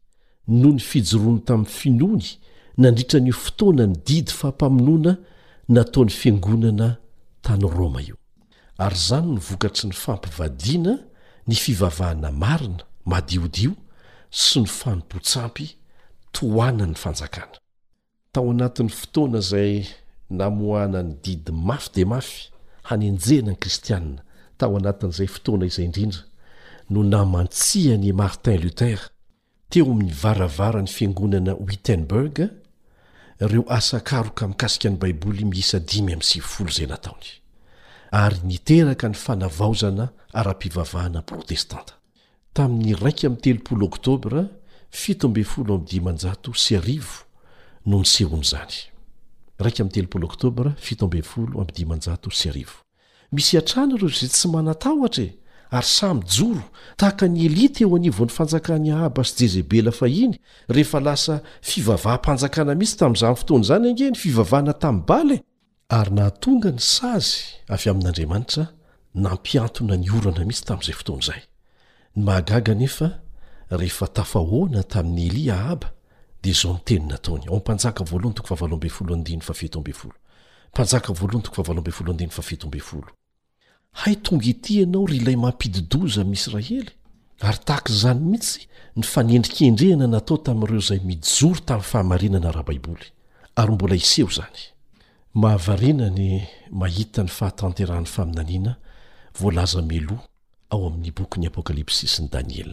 [0.49, 2.27] no ny fijoroany tamin'ny finoany
[2.79, 5.17] nandritra ny fotoanany didy fahampamonoana
[5.69, 6.97] nataony fiangonana
[7.43, 8.17] tany roma io
[8.79, 10.99] ary izany no vokatsy ny fampivadiana
[11.47, 13.73] ny fivavahana marina madiodio
[14.31, 15.69] sy ny fanompotsampy
[16.35, 17.57] toanan'ny fanjakana
[18.35, 19.75] tao anatin'ny fotoana izay
[20.39, 22.39] namohanany didy mafy de mafy
[22.89, 24.21] hanenjena ny kristianina
[24.59, 26.23] tao anatin'izay fotoana izay indrindra
[26.93, 29.05] no namantsihany martin lutere
[29.71, 32.37] teo amin'ny varavarany fiangonana witenburg
[33.45, 37.29] ireo asakaroka mikasika an'i baiboly miisa dimy ami'ny sivfol zay nataony
[38.11, 41.95] ary niteraka ny fanavaozana ara-pivavahana protestanta
[42.57, 44.43] tamin'ny raika ami'ny telopolo oktobra
[44.91, 47.15] fitoambe folo am dimanjato sy arivo
[47.87, 48.77] no ny sehon' zany
[49.65, 52.65] raika am'y telopolo oktobra fitomb fol mdimanjato sy ari
[53.33, 55.29] misy atrana iro za tsy manatahotra e
[55.79, 56.63] ary samy joro
[57.01, 60.37] tahaka ny elita eo anivo n'ny fanjakany ahaba sy jezebela fahiny
[60.69, 61.35] rehefa lasa
[61.71, 65.43] fivavahampanjakana mitsy tamin'izany fotoany izany angeny fivavahna tamin'ny baly e,
[65.99, 67.37] ary nahatonga ny s azy
[67.75, 68.63] avy amin'andriamanitra
[69.25, 71.43] nampiantona ni orana misy tamin'izay fotoan'izay
[72.17, 73.11] n mahagaga nefa
[73.81, 75.87] rehefa tafahoana tamin'ny elia ahaba
[76.43, 78.11] dia zao ny teny nataony ao mpanjakav
[83.97, 86.87] hai tonga ity ianao ry lay mampididozy amin'yisraely
[87.47, 88.59] ary tahaky izany mihitsy
[88.97, 93.13] ny fanendrikendrehana natao tamin'ireo zay mijory tamin'ny fahamarinana raha baiboly
[93.57, 94.31] ymbola sehoh
[100.71, 102.73] ao amin'ny bokyny apokalipsy syny daniel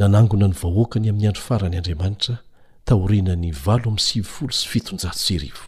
[0.00, 2.34] nanangona ny vahoaka ny amin'ny andro farany andriamanitra
[2.88, 5.64] tahorinany valo ami'ny siifolo sy fitnjato srivo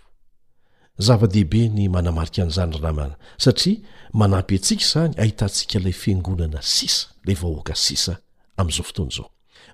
[1.07, 3.77] zava-dehibe ny manamarika n'izany rnamana satria
[4.21, 8.13] manampy antsika izany ahitantsika ilay fiangonana sisa ilay vahoaka sisa
[8.59, 9.29] amin'izao fotoany izao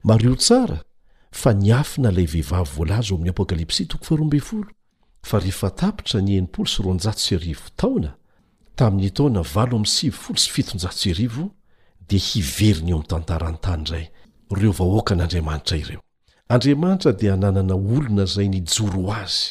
[0.09, 0.79] mario tsara
[1.41, 4.09] fa niafina ilay vehivavy voalazo oamin'ny apokalipsy tof
[5.29, 8.13] fa rehefatapitra ny e s rjstaona
[8.77, 11.27] tamin'ny taona valo m' sivyfolo sy fitonjaseri
[12.09, 13.21] di hiveriny oam
[17.21, 19.47] diananana olona zay nijoro azy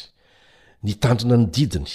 [0.84, 1.92] nitandrina nydidiny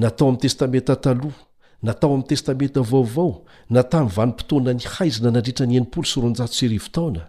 [0.00, 1.42] natao ami'ny testamenta taloha
[1.86, 3.32] natao amin'ny testamenta vaovao
[3.74, 7.24] na tam'ny vanimpotoana ny haizina nandritra nysrjri taona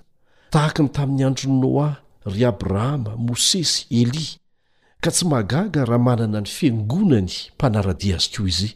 [0.51, 1.89] tahaka ny tamin'ny androny noa
[2.31, 4.27] ry abrahama môsesy eli
[5.03, 8.71] ka tsy magaga raha manana ny fiangonany mpanaradi azy ko izy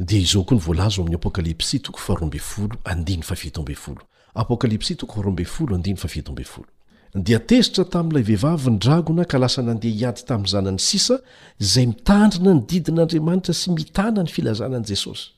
[0.08, 1.16] dia izao koa ny voalazaoamin'ny
[5.92, 6.64] apokalps
[7.26, 11.20] dia tezitra tamin'ilay vehivavi ny dragona ka lasa nandeha hiady tamin'ny zanany sisa
[11.62, 15.33] izay mitandrina ny didin'andriamanitra sy mitana ny filazanan'i jesosy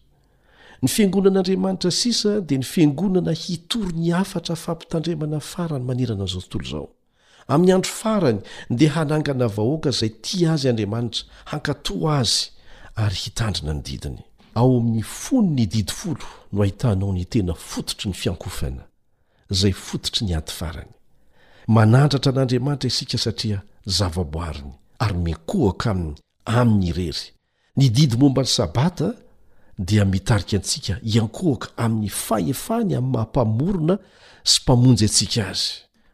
[0.83, 6.89] ny fiangonan'andriamanitra sisa dia ny fiangonana hitory ny hafatra fampitandremana farany manirana izao tontolo izao
[7.49, 8.39] amin'ny andro farany
[8.71, 12.37] dia hanangana vahoaka izay tia azy andriamanitra hankatoa azy
[13.03, 14.19] ary hitandrina ny didiny
[14.55, 18.83] ao amin'ny fony ny didy folo no ahitanao ny tena fototry ny fiankofana
[19.51, 20.93] izay fototry ny ady farany
[21.77, 23.62] manandratra n'andriamanitra isika satria
[23.97, 27.27] zavaboariny ary menkohaka aminy amin'ny irery
[27.77, 29.15] ny didy momba ny sabata
[29.79, 33.99] dia mitariky antsika iankohaka amin'ny fahefany amy mahampamorona
[34.45, 35.69] sy mpamonjy atsika azy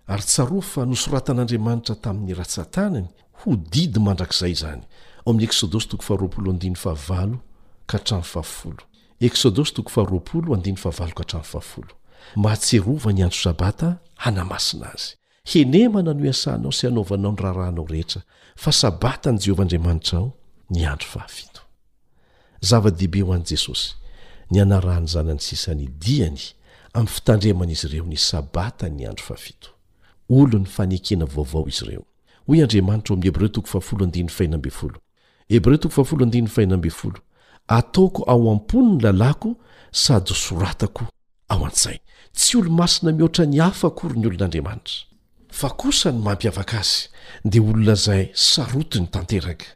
[0.06, 3.08] ary tsaro fa nosoratan'andriamanitra tamin'ny ratssantanany
[3.42, 4.82] ho didy mandrakzay zany
[12.36, 15.14] mahatserova ny andro sabata hanamasina azy
[15.52, 18.22] henemana no iasanao sy anaovanao ny raharahanao rehetra
[18.56, 20.30] fa sabatany jehovahandriamanitra ao
[20.70, 21.26] ny ando fa
[22.62, 23.94] zava-dehibe ho any jesosy
[24.50, 26.38] nianarahny zanany sisany diany
[26.94, 29.72] am fitandremanyizy ireo ni sabata ny anro 7
[30.28, 32.04] olo ny fanekena vaovao izy reo
[32.48, 33.12] oy adriamanita
[37.68, 39.54] ataoko ao ampon ny lalako
[39.92, 41.04] sady hosoratako
[41.48, 41.98] ao ansay
[42.34, 44.94] tsy olo masina mihoatra ny hafa kory ny olon'andriamanitra
[45.48, 47.08] fa kosa ny mampiavaka azy
[47.44, 49.66] dia olonazay saroto ny tanteraka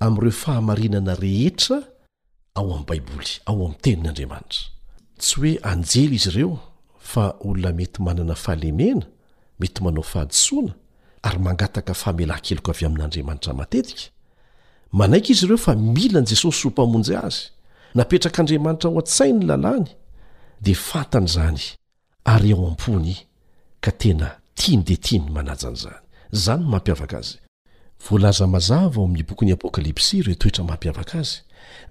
[0.00, 1.78] amireo fahamarinana rehetra
[2.56, 4.60] ao amin'ny baiboly ao ami'ny tenin'andriamanitra
[5.22, 6.58] tsy hoe anjely izy ireo
[7.12, 9.04] fa olona mety manana fahalemena
[9.60, 10.72] mety manao fahadisoana
[11.22, 14.02] ary mangataka famela keloko avy amin'andriamanitra matetika
[14.98, 17.36] manaiky izy ireo fa mila ny jesosy ho mpamonjy azy
[17.94, 19.86] napetrak'andriamanitra ho an-tsainy lalàny
[20.64, 21.62] dia fantan' izany
[22.32, 23.14] ary eo am-pony
[23.84, 24.26] ka tena
[24.58, 25.98] tiany detiny manajanyzany
[26.44, 27.44] zanymampiavaka azyzzps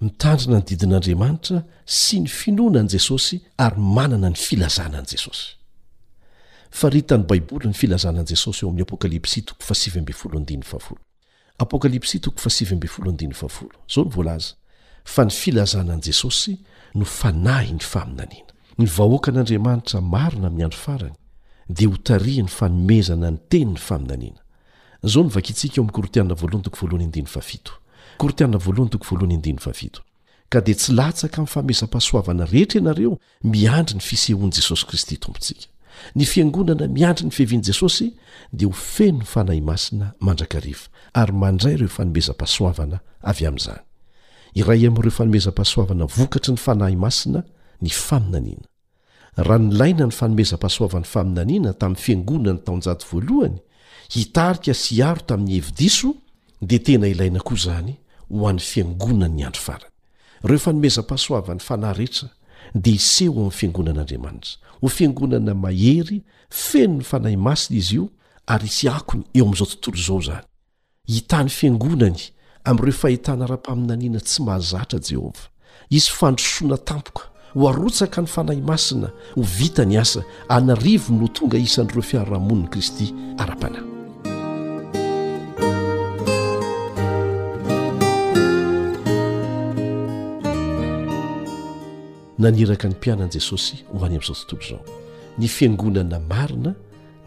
[0.01, 5.55] mitandrina ny didin'andriamanitra sy ny finoanany jesosy ary manana ny filazanany jesosy
[6.99, 9.37] itany baiboly ny filazanan jesosy eo amn'ny apokalps
[13.97, 14.39] o
[15.15, 16.53] fa ny filazanany jesosy
[16.99, 21.15] no fanahi ny faminaniana ny vahoakan'andriamanitra marona ami'y andro farany
[21.69, 24.41] dia ho tariany fanomezana ny teniny faminaniana
[28.17, 30.01] kortiana voalohany toko voalohany endiny vavito
[30.49, 33.13] ka dia tsy latsaka amin'ny fanomezam-pahasoavana rehetra ianareo
[33.53, 35.65] miandry ny fisehoan'i jesosy kristy tompontsika
[36.17, 38.07] ny fiangonana miandry ny fehevian'i jesosy
[38.57, 40.87] dia ho feno ny fanahy masina mandrakarifa
[41.21, 42.97] ary mandray ireo fanomezam-pasoavana
[43.31, 43.83] avy amin'izany
[44.61, 47.39] iray amin'ireo fanomezam-pahasoavana vokatry ny fanahy masina
[47.81, 48.69] ny faminaniana
[49.47, 53.59] raha ny laina ny fanomezam-pasoavana faminaniana tamin'ny fiangonana taonjato voalohany
[54.15, 56.09] hitarika sy haro tamin'ny hevidiso
[56.69, 57.93] dia tena ilaina koa izany
[58.29, 59.91] ho an'ny fiangonany ny andro farany
[60.43, 62.29] reo efa nomezam-pasoava ny fanahy rehetra
[62.73, 68.09] dia hiseh ho amin'ny fiangonan'andriamanitra ho fiangonana mahery feno ny fanahy masina izy io
[68.47, 70.43] ary isy akony eo amin'izao tontolo izao izany
[71.07, 72.21] hitany fiangonany
[72.65, 75.43] amin'ireo fahitana ara-paminaniana tsy mahazatra jehova
[75.89, 81.57] isy fandrosoana tampoka ho arotsaka ny fanahy masina ho vita ny asa anarivony no tonga
[81.57, 83.94] isan'ireo fiaryrahamonini kristy ara-panahy
[92.39, 94.85] naniraka ny mpianan'i jesosy ho any amin'izao tontolo izao
[95.37, 96.73] ny fiangonana marina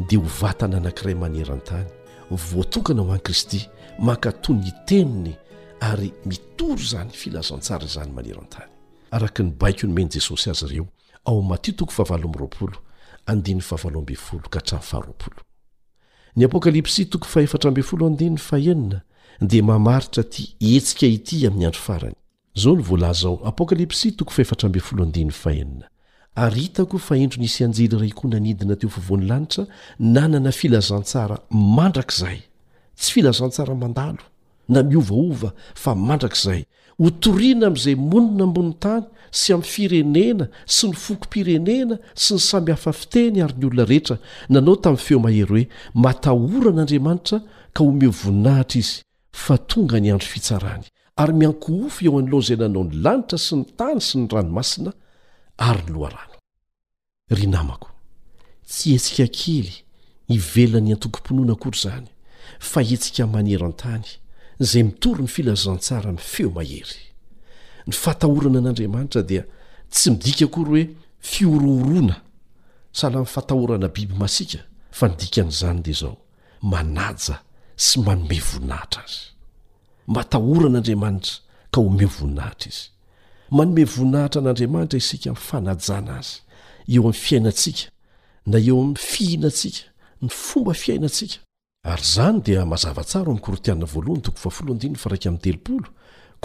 [0.08, 1.88] dia ho vatana anankiray maneran-tany
[2.30, 3.60] voatokana ho ani kristy
[3.98, 5.34] mankato ny teniny
[5.80, 8.68] ary mitoro izany filazantsara izany maneran-tany
[9.10, 10.86] araka ny baiky nomeny jesosy azy ireo
[11.24, 12.78] ao matitoko fahaaroaolo
[13.26, 14.04] andny ahaaolo
[14.50, 17.00] ka htra fahaony apokalips
[19.40, 22.14] dia mamaritra ti etsika ity amin'ny andro farany
[22.58, 25.88] zao ny volazao apokalipsy too erana
[26.34, 29.64] aritako fahendro nisy anjely iray koa nanidina teo fovoany lanitra
[29.98, 31.36] nanana filazantsara
[31.76, 32.38] mandrakizay
[32.98, 34.22] tsy filazantsara mandalo
[34.68, 35.50] na miovaova
[35.82, 36.62] fa mandrakizay
[37.00, 39.04] ho toriana amin'izay monina ambony tany
[39.40, 40.44] sy amin'ny firenena
[40.76, 44.16] sy ny fokom-pirenena sy ny samy hafa fitehny ary ny olona rehetra
[44.54, 45.64] nanao tamin'ny feo mahery hoe
[46.04, 47.38] matahoran'andriamanitra
[47.74, 48.96] ka homeo voninahitra izy
[49.44, 50.86] fa tonga ny andro fitsarany
[51.18, 54.90] ary mianko ofo eo an'loa zay nanao ny lanitra sy ny tany sy ny ranomasina
[55.68, 56.34] ary ny loharano
[57.36, 57.90] ry namako
[58.70, 59.72] tsy etsika kely
[60.36, 62.06] ivelany ian-tokom-ponoana akory zany
[62.70, 64.06] fa etsika manero an-tany
[64.70, 67.00] zay mitory ny filazantsara mi' feo mahery
[67.88, 69.42] ny fatahorana an'andriamanitra dia
[69.94, 70.84] tsy midika akory hoe
[71.30, 72.16] fiorohorona
[72.98, 74.60] salan'nyfatahorana biby masika
[74.96, 76.16] fa nidika n'izany dea zao
[76.72, 77.34] manaja
[77.84, 79.22] sy manome voninahitra azy
[80.16, 81.34] matahoran'andriamanitra
[81.72, 82.78] ka ome voninahitra iz
[83.56, 86.34] manome voninahitra an'andriamanitra isika fanajana azy
[86.96, 87.84] eoam'ny fiainasika
[88.50, 89.80] na eo amn'ny fihinasika
[90.22, 91.38] ny fomba iainaska
[91.96, 95.88] yzany dia mazavatsara oami' korotiana voalohany toko aalodnn fa rak am'ny teoolo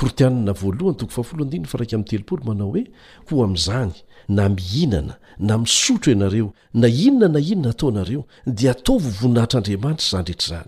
[0.04, 2.84] ortiana voalohany tok aodin fa a m'y teloolo manao hoe
[3.28, 3.94] ko am'izany
[4.38, 5.14] na mihinana
[5.48, 6.48] na misotro ianareo
[6.82, 8.24] na inona na inona atao nareo
[8.58, 10.66] di ataovy voninahitra andriamanitrazay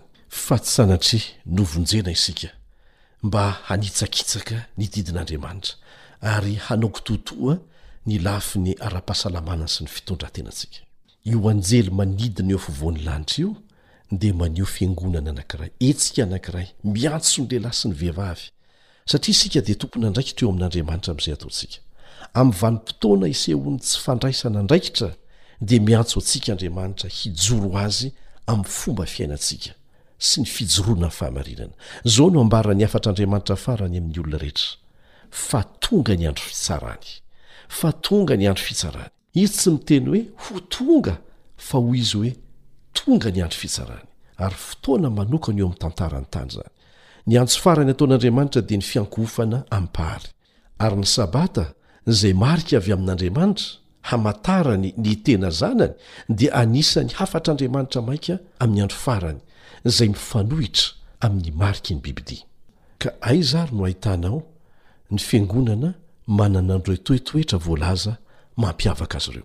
[0.56, 0.78] etnts
[1.46, 2.52] nojis
[3.22, 5.74] mba hanitsakitsaka ny didin'andriamanitra
[6.32, 7.54] ary hanaokototòa
[8.06, 10.78] ny lafi ny ara-pahasalamana sy ny fitondratenantsika
[11.30, 13.50] io anjely manidina eo fovoan'ny lanitra io
[14.20, 18.44] de maneho fiangonana anankiray etsika anankiray miantso ny lehilay sy ny vehivavy
[19.10, 21.80] satria isika de tompona andraikitra eo amin'andriamanitra am'izay ataotsika
[22.40, 25.08] ami'ny vanympotoana isehon'ny tsy fandraisana ndraikitra
[25.68, 28.08] de miantso antsika andriamanitra hijoro azy
[28.50, 29.70] amin'ny fomba fiainatsika
[30.18, 31.72] sy ny fijoroana ny faamarinana
[32.08, 34.78] zao no ambara ny afatr' andriamanitra farany amin'ny olona rehetra
[35.30, 37.08] fa tonga ny andro fitsarany
[37.68, 41.16] fa tonga ny andro fitsarany izy tsy miteny hoe ho tonga
[41.56, 42.32] fa hoy izy hoe
[42.96, 44.04] tonga ny andro fitsarany
[44.46, 46.72] ary fotoana manokany eo amin'ny tantarany tany zany
[47.26, 50.28] ny antso farany ataon'andriamanitra dia ny fiankohofana ampahary
[50.78, 51.64] ary ny sabata
[52.08, 53.66] zay marika avy amin'andriamanitra
[54.08, 55.92] hamantarany ny tena zanany
[56.38, 59.40] dia anisan'ny afatr'andriamanitra mainka amin'ny andro farany
[59.90, 62.38] zay mifanohitra amin'ny mariky ny bibidi
[62.98, 64.42] ka aizary no ahitanao
[65.10, 65.90] ny fiangonana
[66.38, 68.12] mananandro toetoetra volaza
[68.62, 69.44] mampiavaka az eo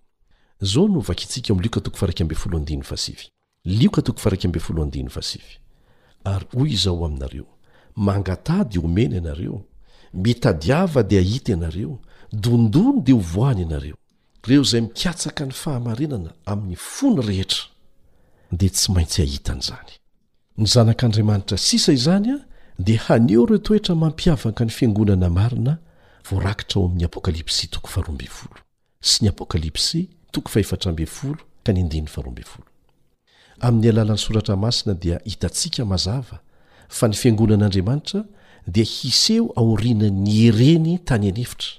[6.23, 7.47] ary oy izao aminareo
[8.07, 9.57] mangatady omeny ianareo
[10.25, 11.99] mitadiava di ahita ianareo
[12.43, 13.97] dondono di ho voahny ianareo
[14.49, 17.63] reo zay mikiatsaka ny fahamarinana amin'ny fony rehetra
[18.59, 20.00] dea tsy maintsy ahitan'zay
[20.61, 22.39] ny zanak'andriamanitra sisa izany a
[22.79, 25.77] dia haneo reo toetra mampiavaka ny fiangonana marina
[26.31, 28.61] voarakitra ao amin'ny apokalypsy toko farobolo
[29.01, 29.95] sy nyapokalps
[33.59, 36.37] amin'ny alalan'ny soratra masina dia hitantsika mazava
[36.89, 38.21] fa ny fiangonan'andriamanitra
[38.67, 41.73] dia hiseho aorinan'ny hereny tany anefitra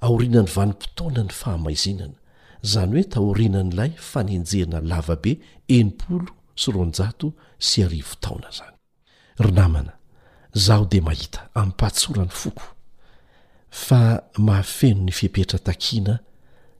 [0.00, 2.16] aorinany vanimpotoana ny fahamaizenana
[2.64, 5.38] izany hoe tahorinan'ilay fanenjena lavabe
[7.60, 8.78] sy arivo taona zany
[9.44, 9.92] ry namana
[10.56, 12.64] zaho de mahita ami'pahatsora ny foko
[13.84, 14.00] fa
[14.38, 16.18] mahafeno ny fipetra takiana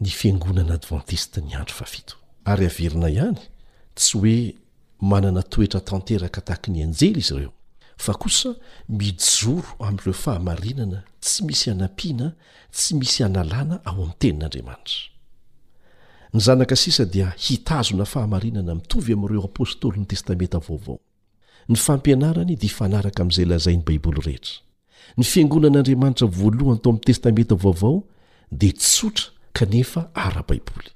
[0.01, 2.17] ny fiangonana advantiste ny andro fa fito
[2.49, 3.39] ary averina ihany
[3.95, 4.37] tsy hoe
[5.01, 7.53] manana toetra tanteraka taky ny anjely izy ireo
[8.01, 8.55] fa kosa
[8.89, 12.33] mijoro am'ileo fahamarinana tsy misy hanampiana
[12.73, 15.10] tsy misy hanalàna ao ami'nytenin'andriamanitra
[16.35, 20.97] ny zanaka sisa dia hitazona fahamarinana mitovy amin'ireo apôstoly ny testamenta vaovao
[21.69, 24.63] ny fampianarany dia ifanaraka amin'izay lazainy baiboly rehetra
[25.19, 27.97] ny fiangonan'andriamanitra voalohany to amin'ny testamenta vaovao
[28.61, 29.25] dia tsotra
[29.59, 30.91] kanefa ara-baiboly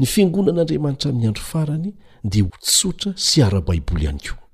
[0.00, 1.90] ny fiangonan'andriamanitra min'y andro farany
[2.32, 4.46] dia ho tsotra sy ara-baiboly ihany koa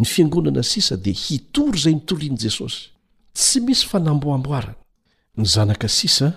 [0.00, 2.80] ny fiangonana sisa dia hitory izay nitorian'i jesosy
[3.38, 4.76] tsy misy fanamboamboarana
[5.38, 6.28] ny zanaka sisa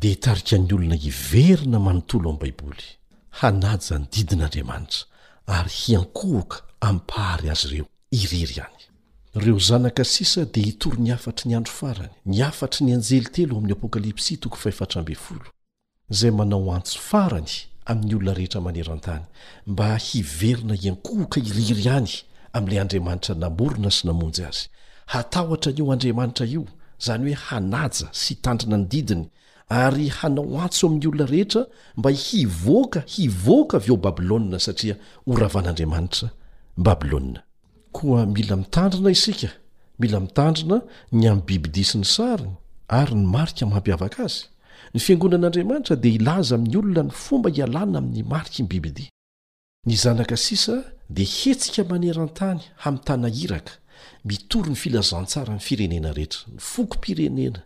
[0.00, 2.84] dea hitarik an'ny olona hiverina manontolo ami' baiboly
[3.40, 5.04] hanaja ny didin'andriamanitra
[5.56, 7.86] ary hiankohoka amipahary azy ireo
[8.20, 8.82] iriry any
[9.42, 13.56] reo zanaka sisa dia hitory ny afatry ny andro farany ny afatry ny anjeli telo
[13.56, 15.44] amin'ny apokalipsy toko fetrabfolo
[16.10, 17.52] zay manao antso farany
[17.90, 19.24] amin'ny olona rehetra maneran-tany
[19.66, 22.12] mba hiverina iankohoka iriry any
[22.52, 24.64] amin'ilay andriamanitra namorona sy namonjy azy
[25.12, 26.64] hatahotra anyio andriamanitra io
[27.04, 29.24] zany hoe hanaja sy itandrina ny didiny
[29.68, 34.94] ary hanao antso amin'ny olona rehetra mba hivoaka hivoaka avy eo babilôa satria
[35.26, 36.28] horavan'andriamanitra
[36.76, 37.40] babilona
[37.92, 39.48] koa mila mitandrina isika
[39.98, 40.76] mila mitandrina
[41.12, 42.54] ny amn'ny bibidia sy ny sariny
[42.88, 44.42] ary ny marika mampiavaka azy
[44.94, 49.08] ny fiangonan'andriamanitra dia ilaza amin'ny olona ny fomba hialàna amin'ny mariky ny bibidia
[49.88, 50.74] ny zanaka sisa
[51.10, 53.72] dia hetsika maneran-tany am tanahiraka
[54.24, 57.65] mitory ny filazantsara ny firenena rehetra ny fokompirenena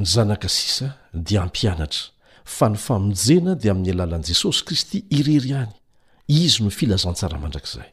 [0.00, 0.86] ny zanaka sisa
[1.28, 2.02] dia ampianatra
[2.56, 5.74] fa ny famonjena di amin'ny alalan'i jesosy kristy irery any
[6.44, 7.90] izy no filazantsara mandrakzay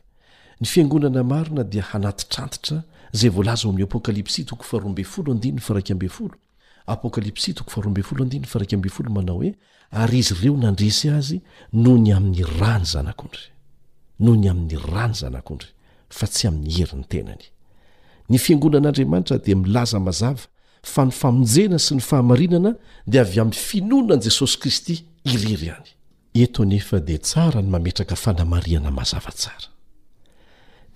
[0.60, 2.78] ny fiangonana marina dia hanaty trantitra
[3.20, 5.20] zay voalaza o ami'ny apokalipsy tokoapokalips
[8.54, 8.78] t
[9.18, 9.52] manao hoe
[10.02, 11.38] ary izy ireo nandrisy azy
[11.84, 12.20] noo ny a
[12.60, 13.40] rany znkony
[14.24, 15.70] noho ny amin'ny rany zanak'ondry
[16.18, 17.44] fa tsy amin'ny heriny tenany
[18.30, 20.46] ny fiangonan'andriamanitra dia milazamazava
[20.88, 22.72] fa ny famonjena sy ny fahamarinana
[23.06, 25.84] di avy am'n finononan' jesosykristy ireryn
[26.38, 29.26] eakfanaazav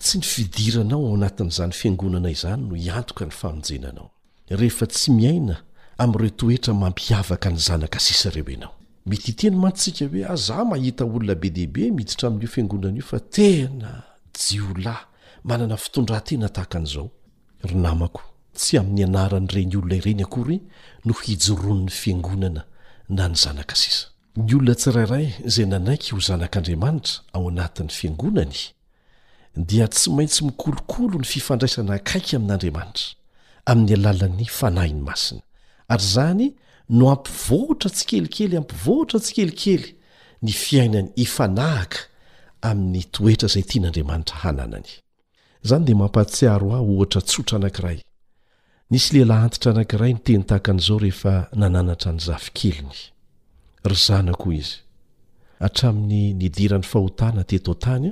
[0.02, 4.10] tsy ny fidiranao ao anatin'n'izany fiangonana izany no iantoka ny famonjenanao
[4.50, 5.56] rehefa tsy miaina
[5.98, 8.74] am'ireo toetra mampiavaka ny zanaka sisa reo anao
[9.06, 14.04] mety itiny mantsika hoe azah mahita olona be dehibe mihiditra amin'io fiangonanaio fa tena
[14.39, 15.02] jiolay
[15.44, 17.08] manana fitondratena tahaka an'zao
[18.56, 20.58] tsy amin'ny anaran' ireny olona ireny akory
[21.06, 22.66] no hijoroan'ny fiangonana
[23.10, 28.58] na ny zanaka sisa ny olona tsirairay zay nanaiky ho zanak'andriamanitra ao anatin'ny fiangonany
[29.56, 33.12] dia tsy maintsy mikolokolo ny fifandraisana akaiky amin'andriamanitra
[33.66, 35.41] amin'ny alalan'ny fanahiny masina
[35.88, 36.47] ary zany
[36.89, 39.95] no ampivoatra tsy kelikely ampivoatra tsy kelikely
[40.43, 41.99] ny fiainany ifanahaka
[42.68, 44.91] amin'ny toetra izay tian'andriamanitra hananany
[45.64, 47.99] zany dia mampahatsiaro ah ho ohatra tsotra anankiray
[48.92, 52.98] nisy lehlah antitra anakiray nyteny tahakan'zao rehefa nananatra ny zafikeny
[53.89, 54.78] ry zna o izy
[55.66, 58.12] atramin'ny nidiran'ny fahotana tetotanya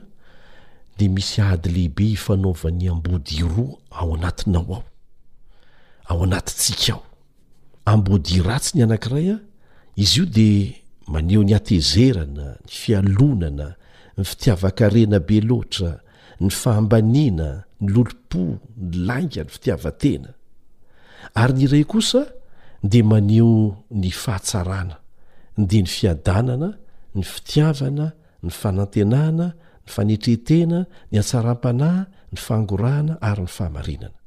[0.98, 3.66] de misy ady lehibe ifanaovany ambodira
[4.00, 4.56] aanatin
[6.12, 9.36] aoaaatabratsy ny aaaya
[10.00, 10.50] iz io de
[11.08, 13.68] maneo nyatezerana ny fialonana
[14.18, 15.92] ny fitiavakarena be loatra
[16.40, 18.42] ny fahambanina ny lolopo
[18.90, 20.30] ny langa ny fitiavatena
[21.36, 22.24] ary nyiray kosa
[22.84, 24.96] de maneo ny fahatsarana
[25.58, 26.70] de ny fiadanana
[27.16, 28.06] ny fitiavana
[28.44, 29.46] ny fanantenana
[29.86, 30.80] ny fanetretena
[31.12, 32.02] ny atsaram-panahy
[32.32, 34.18] ny fangorahana ary ny fahamarinana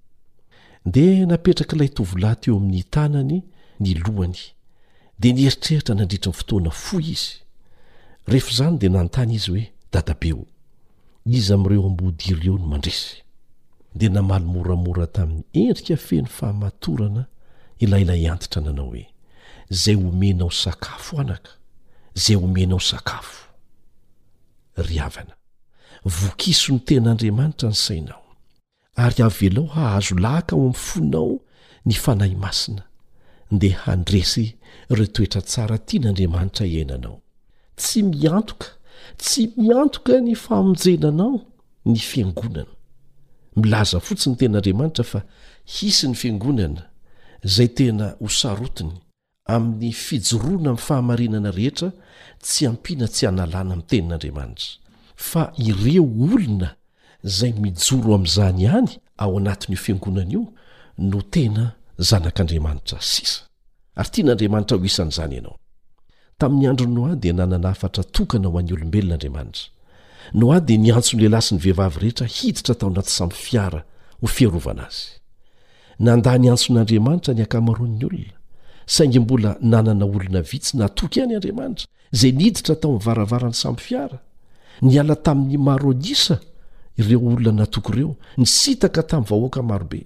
[0.94, 3.36] de napetraka ilay tovilat eo amin'ny tanany
[3.82, 4.38] ny lohany
[5.20, 7.34] de nyeritreritra nandritra ny fotoana fo izy
[8.30, 10.42] rehefa zany dea nanontany izy hoe dadabeo
[11.36, 13.10] izy am'ireo ambodiry eo no mandresy
[13.98, 17.22] dia namalo moramora tamin'ny endrika feny fahamatorana
[17.84, 19.04] ilailay antitra nanao hoe
[19.74, 21.52] izay omenao sakafo anaka
[22.18, 23.40] izay homenao sakafo
[24.88, 25.34] ryavana
[26.18, 28.24] vokiso ny tenaandriamanitra ny sainao
[29.04, 31.32] ary avelao hahazo lahka ao amn'ny foninao
[31.88, 32.82] ny fanahy masina
[33.54, 34.46] ndea handresy
[34.96, 37.16] ry toetra tsara tian'andriamanitra iainanao
[37.80, 38.68] tsy miantoka
[39.22, 41.34] tsy miantoka ny fahamonjena anao
[41.90, 42.74] ny fiangonana
[43.56, 45.20] milaza fotsiny tenin'andriamanitra fa
[45.76, 46.82] hisiny fiangonana
[47.44, 48.92] izay tena hosarotiny
[49.54, 51.88] amin'ny fijoroana amin'ny fahamarinana rehetra
[52.44, 54.68] tsy ampiana tsy hanalàna ami'ny tenin'andriamanitra
[55.16, 56.68] fa ireo olona
[57.28, 58.90] izay mijoro amin'izany ihany
[59.22, 60.42] ao anatin'io fiangonana io
[61.10, 61.64] no tena
[62.08, 63.34] zanak'andriamanitra sisa
[64.00, 65.56] ary tia n'andriamanitra ho isan'izany ianao
[66.38, 69.71] tamin'ny androno ah dia nananafatra tokana ho an'ny olombelonandriamanitra
[70.34, 73.80] no a dia nyantsonylehlaysy ny vehivavy rehetra hiditra tao anaty samy fiara
[74.20, 75.08] ho fiarovana azy
[76.04, 78.34] nanda ny antson'andriamanitra ny ankamaroan'ny olona
[78.86, 81.86] saingy mbola nanana olona vitsy natoky any andriamanitra
[82.20, 84.18] zay nyiditra taon'nyvaravarany samy fiara
[84.82, 86.38] ny ala tamin'ny maro adisa
[86.98, 90.00] ireo olona natokoireo ny sitaka tamin'ny vahoaka marobe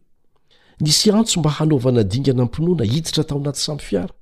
[0.81, 4.15] nisy antso mba hanaovana dingana mpinoana hiditra tao naty samy fiara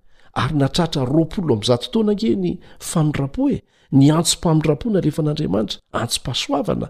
[0.42, 2.50] ary natratra roapolo ami'zatontaoana nke ny
[2.90, 3.56] faminrapoe
[3.94, 6.86] ny antso mpaminrapoana alefa an'andriamanitra antsom-pasoavana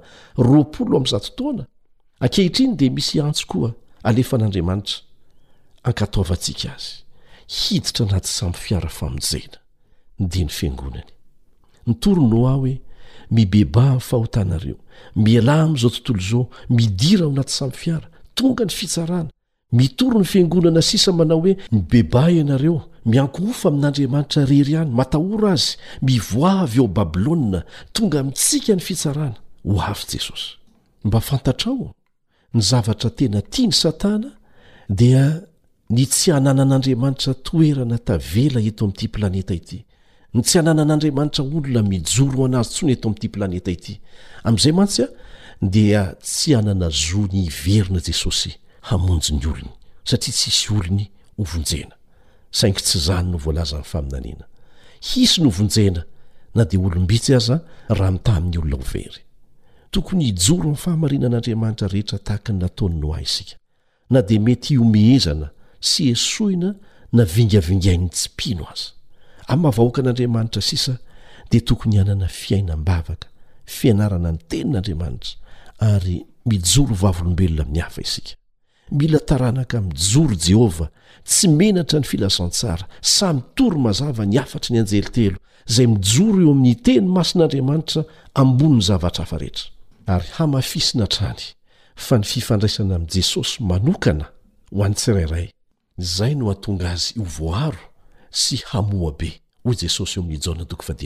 [0.46, 1.64] roapolo amin'izatotaoana
[2.26, 3.70] akehitriny dia misy antso koa
[4.11, 4.96] alefa an'andriamanitra
[5.88, 6.90] ankatovantsika azy
[7.61, 9.59] hiditra anatyy samy fiara famonjaina
[10.20, 11.07] ny dea ny fiangonany
[11.86, 12.74] ny toro no ah hoe
[13.36, 14.76] mibeba nfahotanareo
[15.22, 19.30] mialahy amn'izao tontolo izao midira o anaty samy fiara tonga ny fitsarana
[19.72, 26.64] mitoro ny fingonana sisa manao hoe mibeba ianareo miankoofa amin'andriamanitra rery any matahora azy mivoa
[26.66, 30.48] vy eo babilôna tonga mitsika ny fitsarana ho avy jesosy
[31.05, 31.92] mba fantatra ao
[32.55, 34.30] ny zavatra tena tia ny satana
[34.88, 35.42] dia
[35.90, 39.84] ny tsy anana an'andriamanitra toerana tavela eto amin'ity planeta ity
[40.34, 44.00] ny tsy hananan'andriamanitra olona mijoro anazy tsony eto amin'ity planeta ity
[44.44, 45.09] amin'izay mantsy a
[45.62, 48.50] dia tsy hanana zoa ny iverina jesosy
[48.88, 49.70] hamonjy ny olony
[50.09, 51.92] satria tsisy olony ovonjena
[52.59, 54.44] sainky tsy zany no voalazan'ny faminaniana
[55.11, 56.02] hisy no vonjena
[56.57, 57.57] na dia olombitsy aza
[57.96, 59.18] raha mi tamin'ny olona o very
[59.94, 63.57] tokony hijoro ny fahamarina an'andriamanitra rehetra tahaka ny nataony no ahy isika
[64.12, 65.48] na dia mety iomehezana
[65.90, 66.70] sy hesoina
[67.16, 68.88] na vingavingainy tsimpino aza
[69.52, 70.94] am'mavahoaka an'andriamanitra sisa
[71.50, 73.26] dia tokony hianana fiainam-bavaka
[73.76, 75.32] fianarana ny tenin'andriamanitra
[75.90, 76.16] ary
[76.50, 78.32] mijoro vavolombelona min'ny afa isika
[78.91, 80.89] mila taranaka mijoro jehovah
[81.24, 85.39] tsy menatra ny filazantsara samy tory mazava ny afatry ny anjeli telo
[85.70, 88.01] izay mijoro eo amin'ny teny masin'andriamanitra
[88.41, 89.64] ambony zavatra hafa rehetra
[90.14, 91.43] ary hamafisina trany
[92.07, 94.26] fa ny fifandraisana amin'i jesosy manokana
[94.74, 95.47] ho anytsirairay
[95.99, 97.85] izay no ha-tonga azy o voaro
[98.43, 99.30] sy hamoabe
[99.64, 101.05] hoy jesosy eo amin'ny jana dkfadi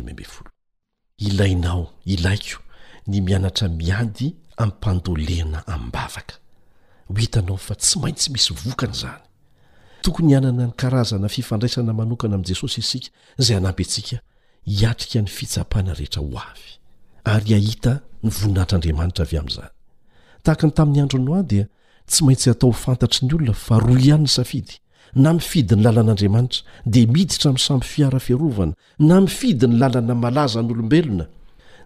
[1.19, 2.59] ilainao ilaiko
[3.07, 4.27] ny mianatra miady
[4.57, 6.35] amiy mpandoleana aminbavaka
[7.09, 9.23] ho hitanao fa tsy maintsy misy vokana izany
[10.03, 13.09] tokony hianana ny karazana fifandraisana manokana amin'i jesosy isika
[13.41, 14.17] izay anampy antsika
[14.77, 16.71] hiatrika ny fitsapahna rehetra ho avy
[17.35, 17.93] ary ahita
[18.25, 19.73] ny voninaitr'andriamanitra avy amin'izany
[20.45, 21.65] tahaka ny tamin'ny andro no ah dia
[22.11, 24.75] tsy maintsy atao h fantatry ny olona fa ro ihany ny safidy
[25.23, 26.61] na mifidy ny lalan'andriamanitra
[26.93, 28.73] dia miditra mi'ysamby fiara fiarovana
[29.09, 31.25] na mifidy ny lalana malaza nyolombelona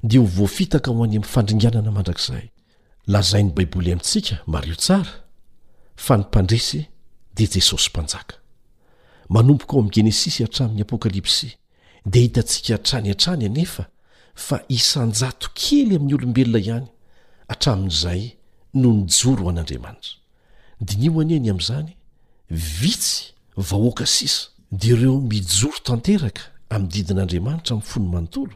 [0.08, 2.44] dia ho voafitaka ho any ami'nfandringanana mandrakzay
[3.06, 5.10] lazai ny baiboly amintsika mario tsara
[5.96, 6.86] fa ny mpandresy
[7.34, 8.36] dia jesosy mpanjaka
[9.28, 11.48] manompoka ao amin'n genesisy hatramin'ny apôkalipsy
[12.12, 13.84] dia hitantsika trany antrany nefa
[14.46, 16.86] fa isanjato kely amin'ny olombelona ihany
[17.52, 18.22] atramin'izay
[18.82, 20.12] no nijoro o an'andriamanitra
[20.88, 21.90] dinioani any amin'izany
[22.80, 24.40] vitsy vahoaka sisa
[24.80, 28.54] dia ireo mijoro tanteraka amin'ny didin'andriamanitra amin'ny fony manontolo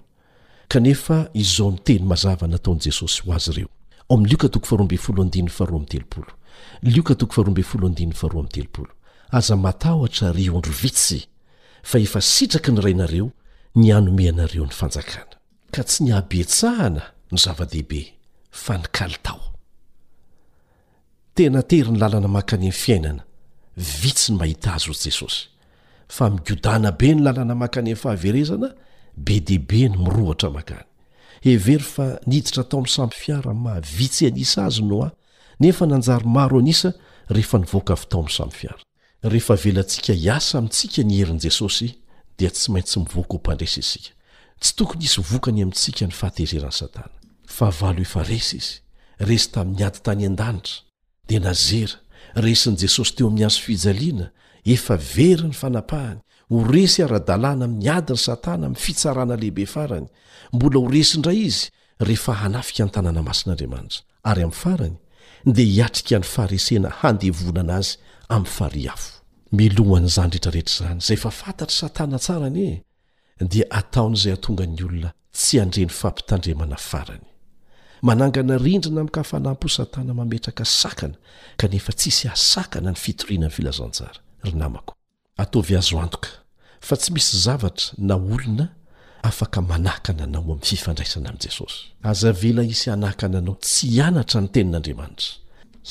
[0.68, 3.68] kanefa izao nyteny mazava nataon'i jesosy ho azy ireo
[9.64, 11.24] atara ry ondro vitsy
[11.82, 13.30] fa efa sitraky ny rainareo
[13.74, 17.02] ny anomeanareo ny tsy ny abetahana
[17.32, 18.12] ny zava-dehibe
[21.50, 23.22] nitery ny lalna makany any fiainana
[23.76, 25.48] vitsy ny mahita azo y jesosy
[26.08, 28.72] fa migiodna be ny lalana makany any fahaverezana
[29.16, 30.85] be dehibe ny mirohatra akany
[31.46, 35.12] hevery fa niditra tao ain'ny sampy fiara mahavitsy anisa azy no ahy
[35.62, 36.90] nefa nanjary maro anisa
[37.36, 38.82] rehefa nivoaka avy tao min'ny sampyfiara
[39.32, 41.88] rehefa velantsika hiasa amintsika ny herin'i jesosy
[42.38, 44.10] dia tsy maintsy mivoaka hompandresa isika
[44.62, 47.10] tsy tokony isy vokany amintsika ny fahatehzerani satana
[47.56, 48.74] fa hvalo efa resa izy
[49.28, 50.76] resy tamin'ny ady tany an-danitra
[51.28, 51.96] dia nazera
[52.46, 54.26] resin'i jesosy teo amin'ny azo fijaliana
[54.74, 56.20] efa very ny fanapahany
[56.50, 60.06] horesy ara-dalàna miadiny satana mi fitsarana lehibe farany
[60.54, 61.70] mbola horesindray izy
[62.08, 64.94] rehefa hanafika ny tanàna masin'andriamanitra ary amin'ny farany
[65.56, 67.94] dia hiatrika ny farisena handevonana azy
[68.34, 69.10] amin'ny farihafo
[69.58, 72.82] miloman'izany rehtraretra izany zay fa fantatra satana tsarany e
[73.52, 77.26] dia ataon'izay atonga ny olona tsy handreny fampitandremana farany
[78.08, 81.16] manangana rindrina mikafanampo satana mametraka sakana
[81.60, 84.16] kanefa tsisy asakana ny fitoriana ny filazantsara
[84.46, 84.92] ry namao
[85.36, 86.28] atovy azo antoka
[86.80, 88.66] fa tsy misy zavatra na olona
[89.22, 91.78] afaka manakana anao amin'ny fifandraisana amin'i jesosy
[92.10, 95.28] azavela isy anakana anao tsy hianatra ny tenin'andriamanitra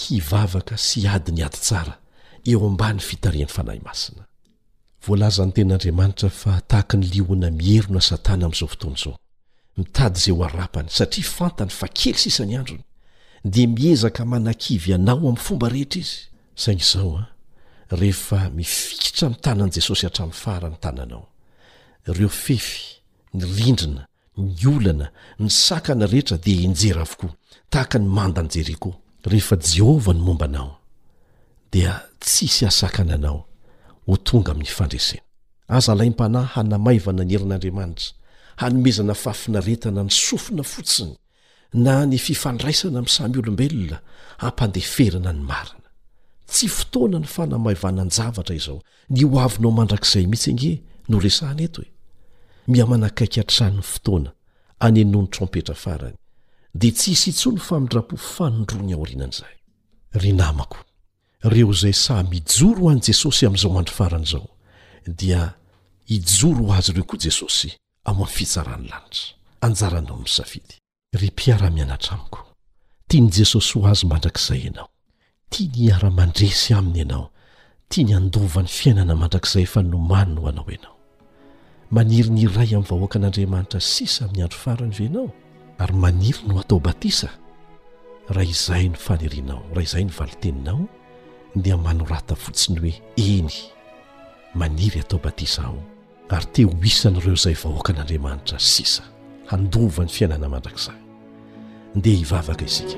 [0.02, 1.94] hivavaka sy adi ny ady tsara
[2.50, 4.24] eo ambany fitarian'ny fanahy masina
[5.06, 9.16] voalaza ny tenin'andriamanitra fa tahaka ny lihoona miherona satana amin'izao fotoany izao
[9.78, 12.84] mitady izay ho arapany satria fantany fa kely sisany androny
[13.54, 16.18] dia miezaka manakivy anao amin'ny fomba rehetra izy
[16.64, 17.35] zany izao a ah,
[17.92, 21.24] rehefa mifiitra ami'ny tanan'i jesosy hatramin'ny farany tananao
[22.10, 22.80] ireo fefy
[23.38, 24.04] ny rindrina
[24.38, 25.08] ny olana
[25.44, 27.32] ny sakana rehetra dia injery avokoa
[27.72, 28.96] tahaka ny mandanjerykoa
[29.32, 30.72] rehefa jehovah ny mombanao
[31.74, 33.40] dia tsi sy asakana anao
[34.08, 35.24] ho tonga amin'ny fandresena
[35.78, 38.12] aza lam-panahy hanamaivana ny erin'andriamanitra
[38.62, 41.14] hanomezana faafina retana ny sofina fotsiny
[41.86, 43.98] na ny fifandraisana amin'y samy olombelona
[44.44, 45.85] hampandeferana ny marina
[46.48, 51.92] tsy fotoana ny fanamaivanan-javatra izao ny o avinao mandrakizay mihitsy ange no resa aneto he
[52.68, 54.32] mihamanakaiky hantraniny fotoana
[54.80, 56.16] anyeno 'ny trompetra farany
[56.76, 59.54] dia tsy hisy itso ny famindra-po fanondroany ao rinan'izay
[60.22, 60.78] ry namako
[61.42, 64.48] reo izay samyijoro o an' jesosy amin'izao andry faran' izao
[65.08, 65.54] dia
[66.08, 67.70] ijoro ho azy reo koa jesosy
[68.06, 69.28] amo amin'ny fitsarahny lanitra
[69.62, 72.40] anjaranao amin'ny safidympiaatako
[75.56, 77.30] tia ny ara-mandresy aminy ianao
[77.90, 80.96] tia ny handova ny fiainana mandrakizay efa nomano no ho anao ianao
[81.92, 85.30] maniry ny iray amin'ny vahoaka an'andriamanitra sisa amin'ny andro farany venao
[85.80, 87.30] ary maniry no atao batisa
[88.30, 90.82] raha izay no fanerianao raha izay no valinteninao
[91.56, 93.52] dia manorata fotsiny hoe eny
[94.56, 95.80] maniry hatao batisa aho
[96.30, 99.04] ary te ho hisan'ireo izay vahoaka an'andriamanitra sisa
[99.48, 100.98] handova ny fiainana mandrakizay
[101.96, 102.98] ndia hivavaka isika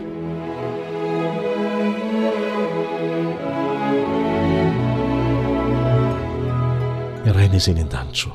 [7.33, 8.33] raina izay ny an-danitro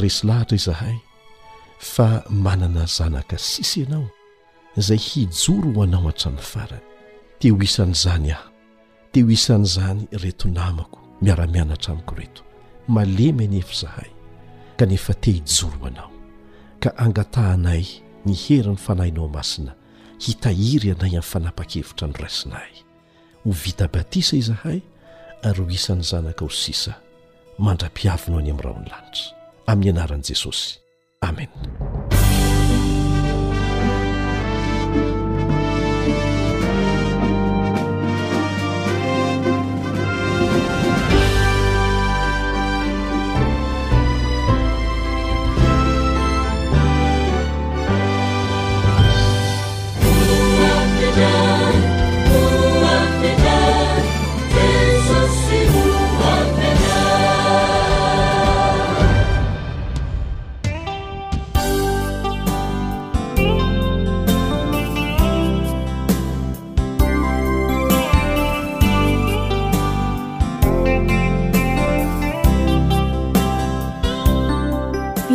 [0.00, 0.96] resy lahatra izahay
[1.78, 4.06] fa manana zanaka sisa ianao
[4.76, 6.82] izay hijoro o anao atramin'ny farany
[7.38, 8.46] te ho isanyizany aho
[9.12, 12.42] te ho isan' izany reto namako miara-miana atra amiko reto
[12.94, 14.10] malemy anyefa izahay
[14.78, 16.10] ka nefa tehijorooanao
[16.82, 17.84] ka angataanay
[18.26, 19.72] ny hery ny fanahinao masina
[20.24, 22.72] hitahiry anay amin'ny fanapa-kevitra norasinay
[23.44, 24.78] ho vita batisa izahay
[25.46, 26.98] ary ho isan'ny zanaka ho sisa
[27.58, 29.34] mandra-piavino any amin'nrahao ny lanitra
[29.66, 30.78] amin'ny anaran'i jesosy
[31.20, 31.91] amena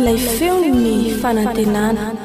[0.08, 2.16] ay feo ny fanantenana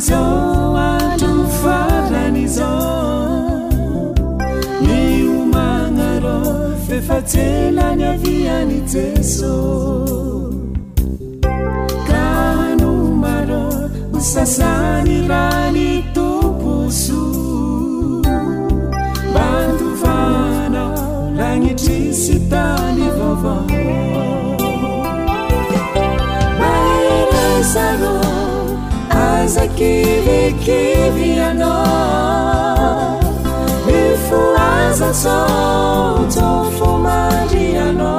[0.00, 2.72] zo atu faranizo
[4.84, 6.38] niumangaro
[6.86, 9.54] fefatelanya viani teso
[12.08, 13.64] kanumaro
[14.18, 16.02] usasani rani
[29.78, 31.60] kiikiyan
[34.04, 38.14] ifoaza saso fo manriano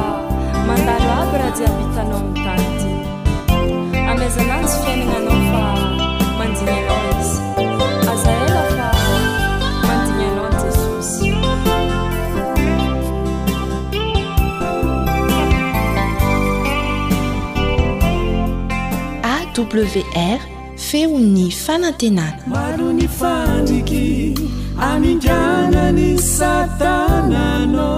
[0.68, 2.81] mandaly aby rajiamitanao mkay
[19.82, 20.38] r
[20.78, 24.36] feo ny fanatenana manoni fandriky
[24.78, 27.92] amindana ny satanano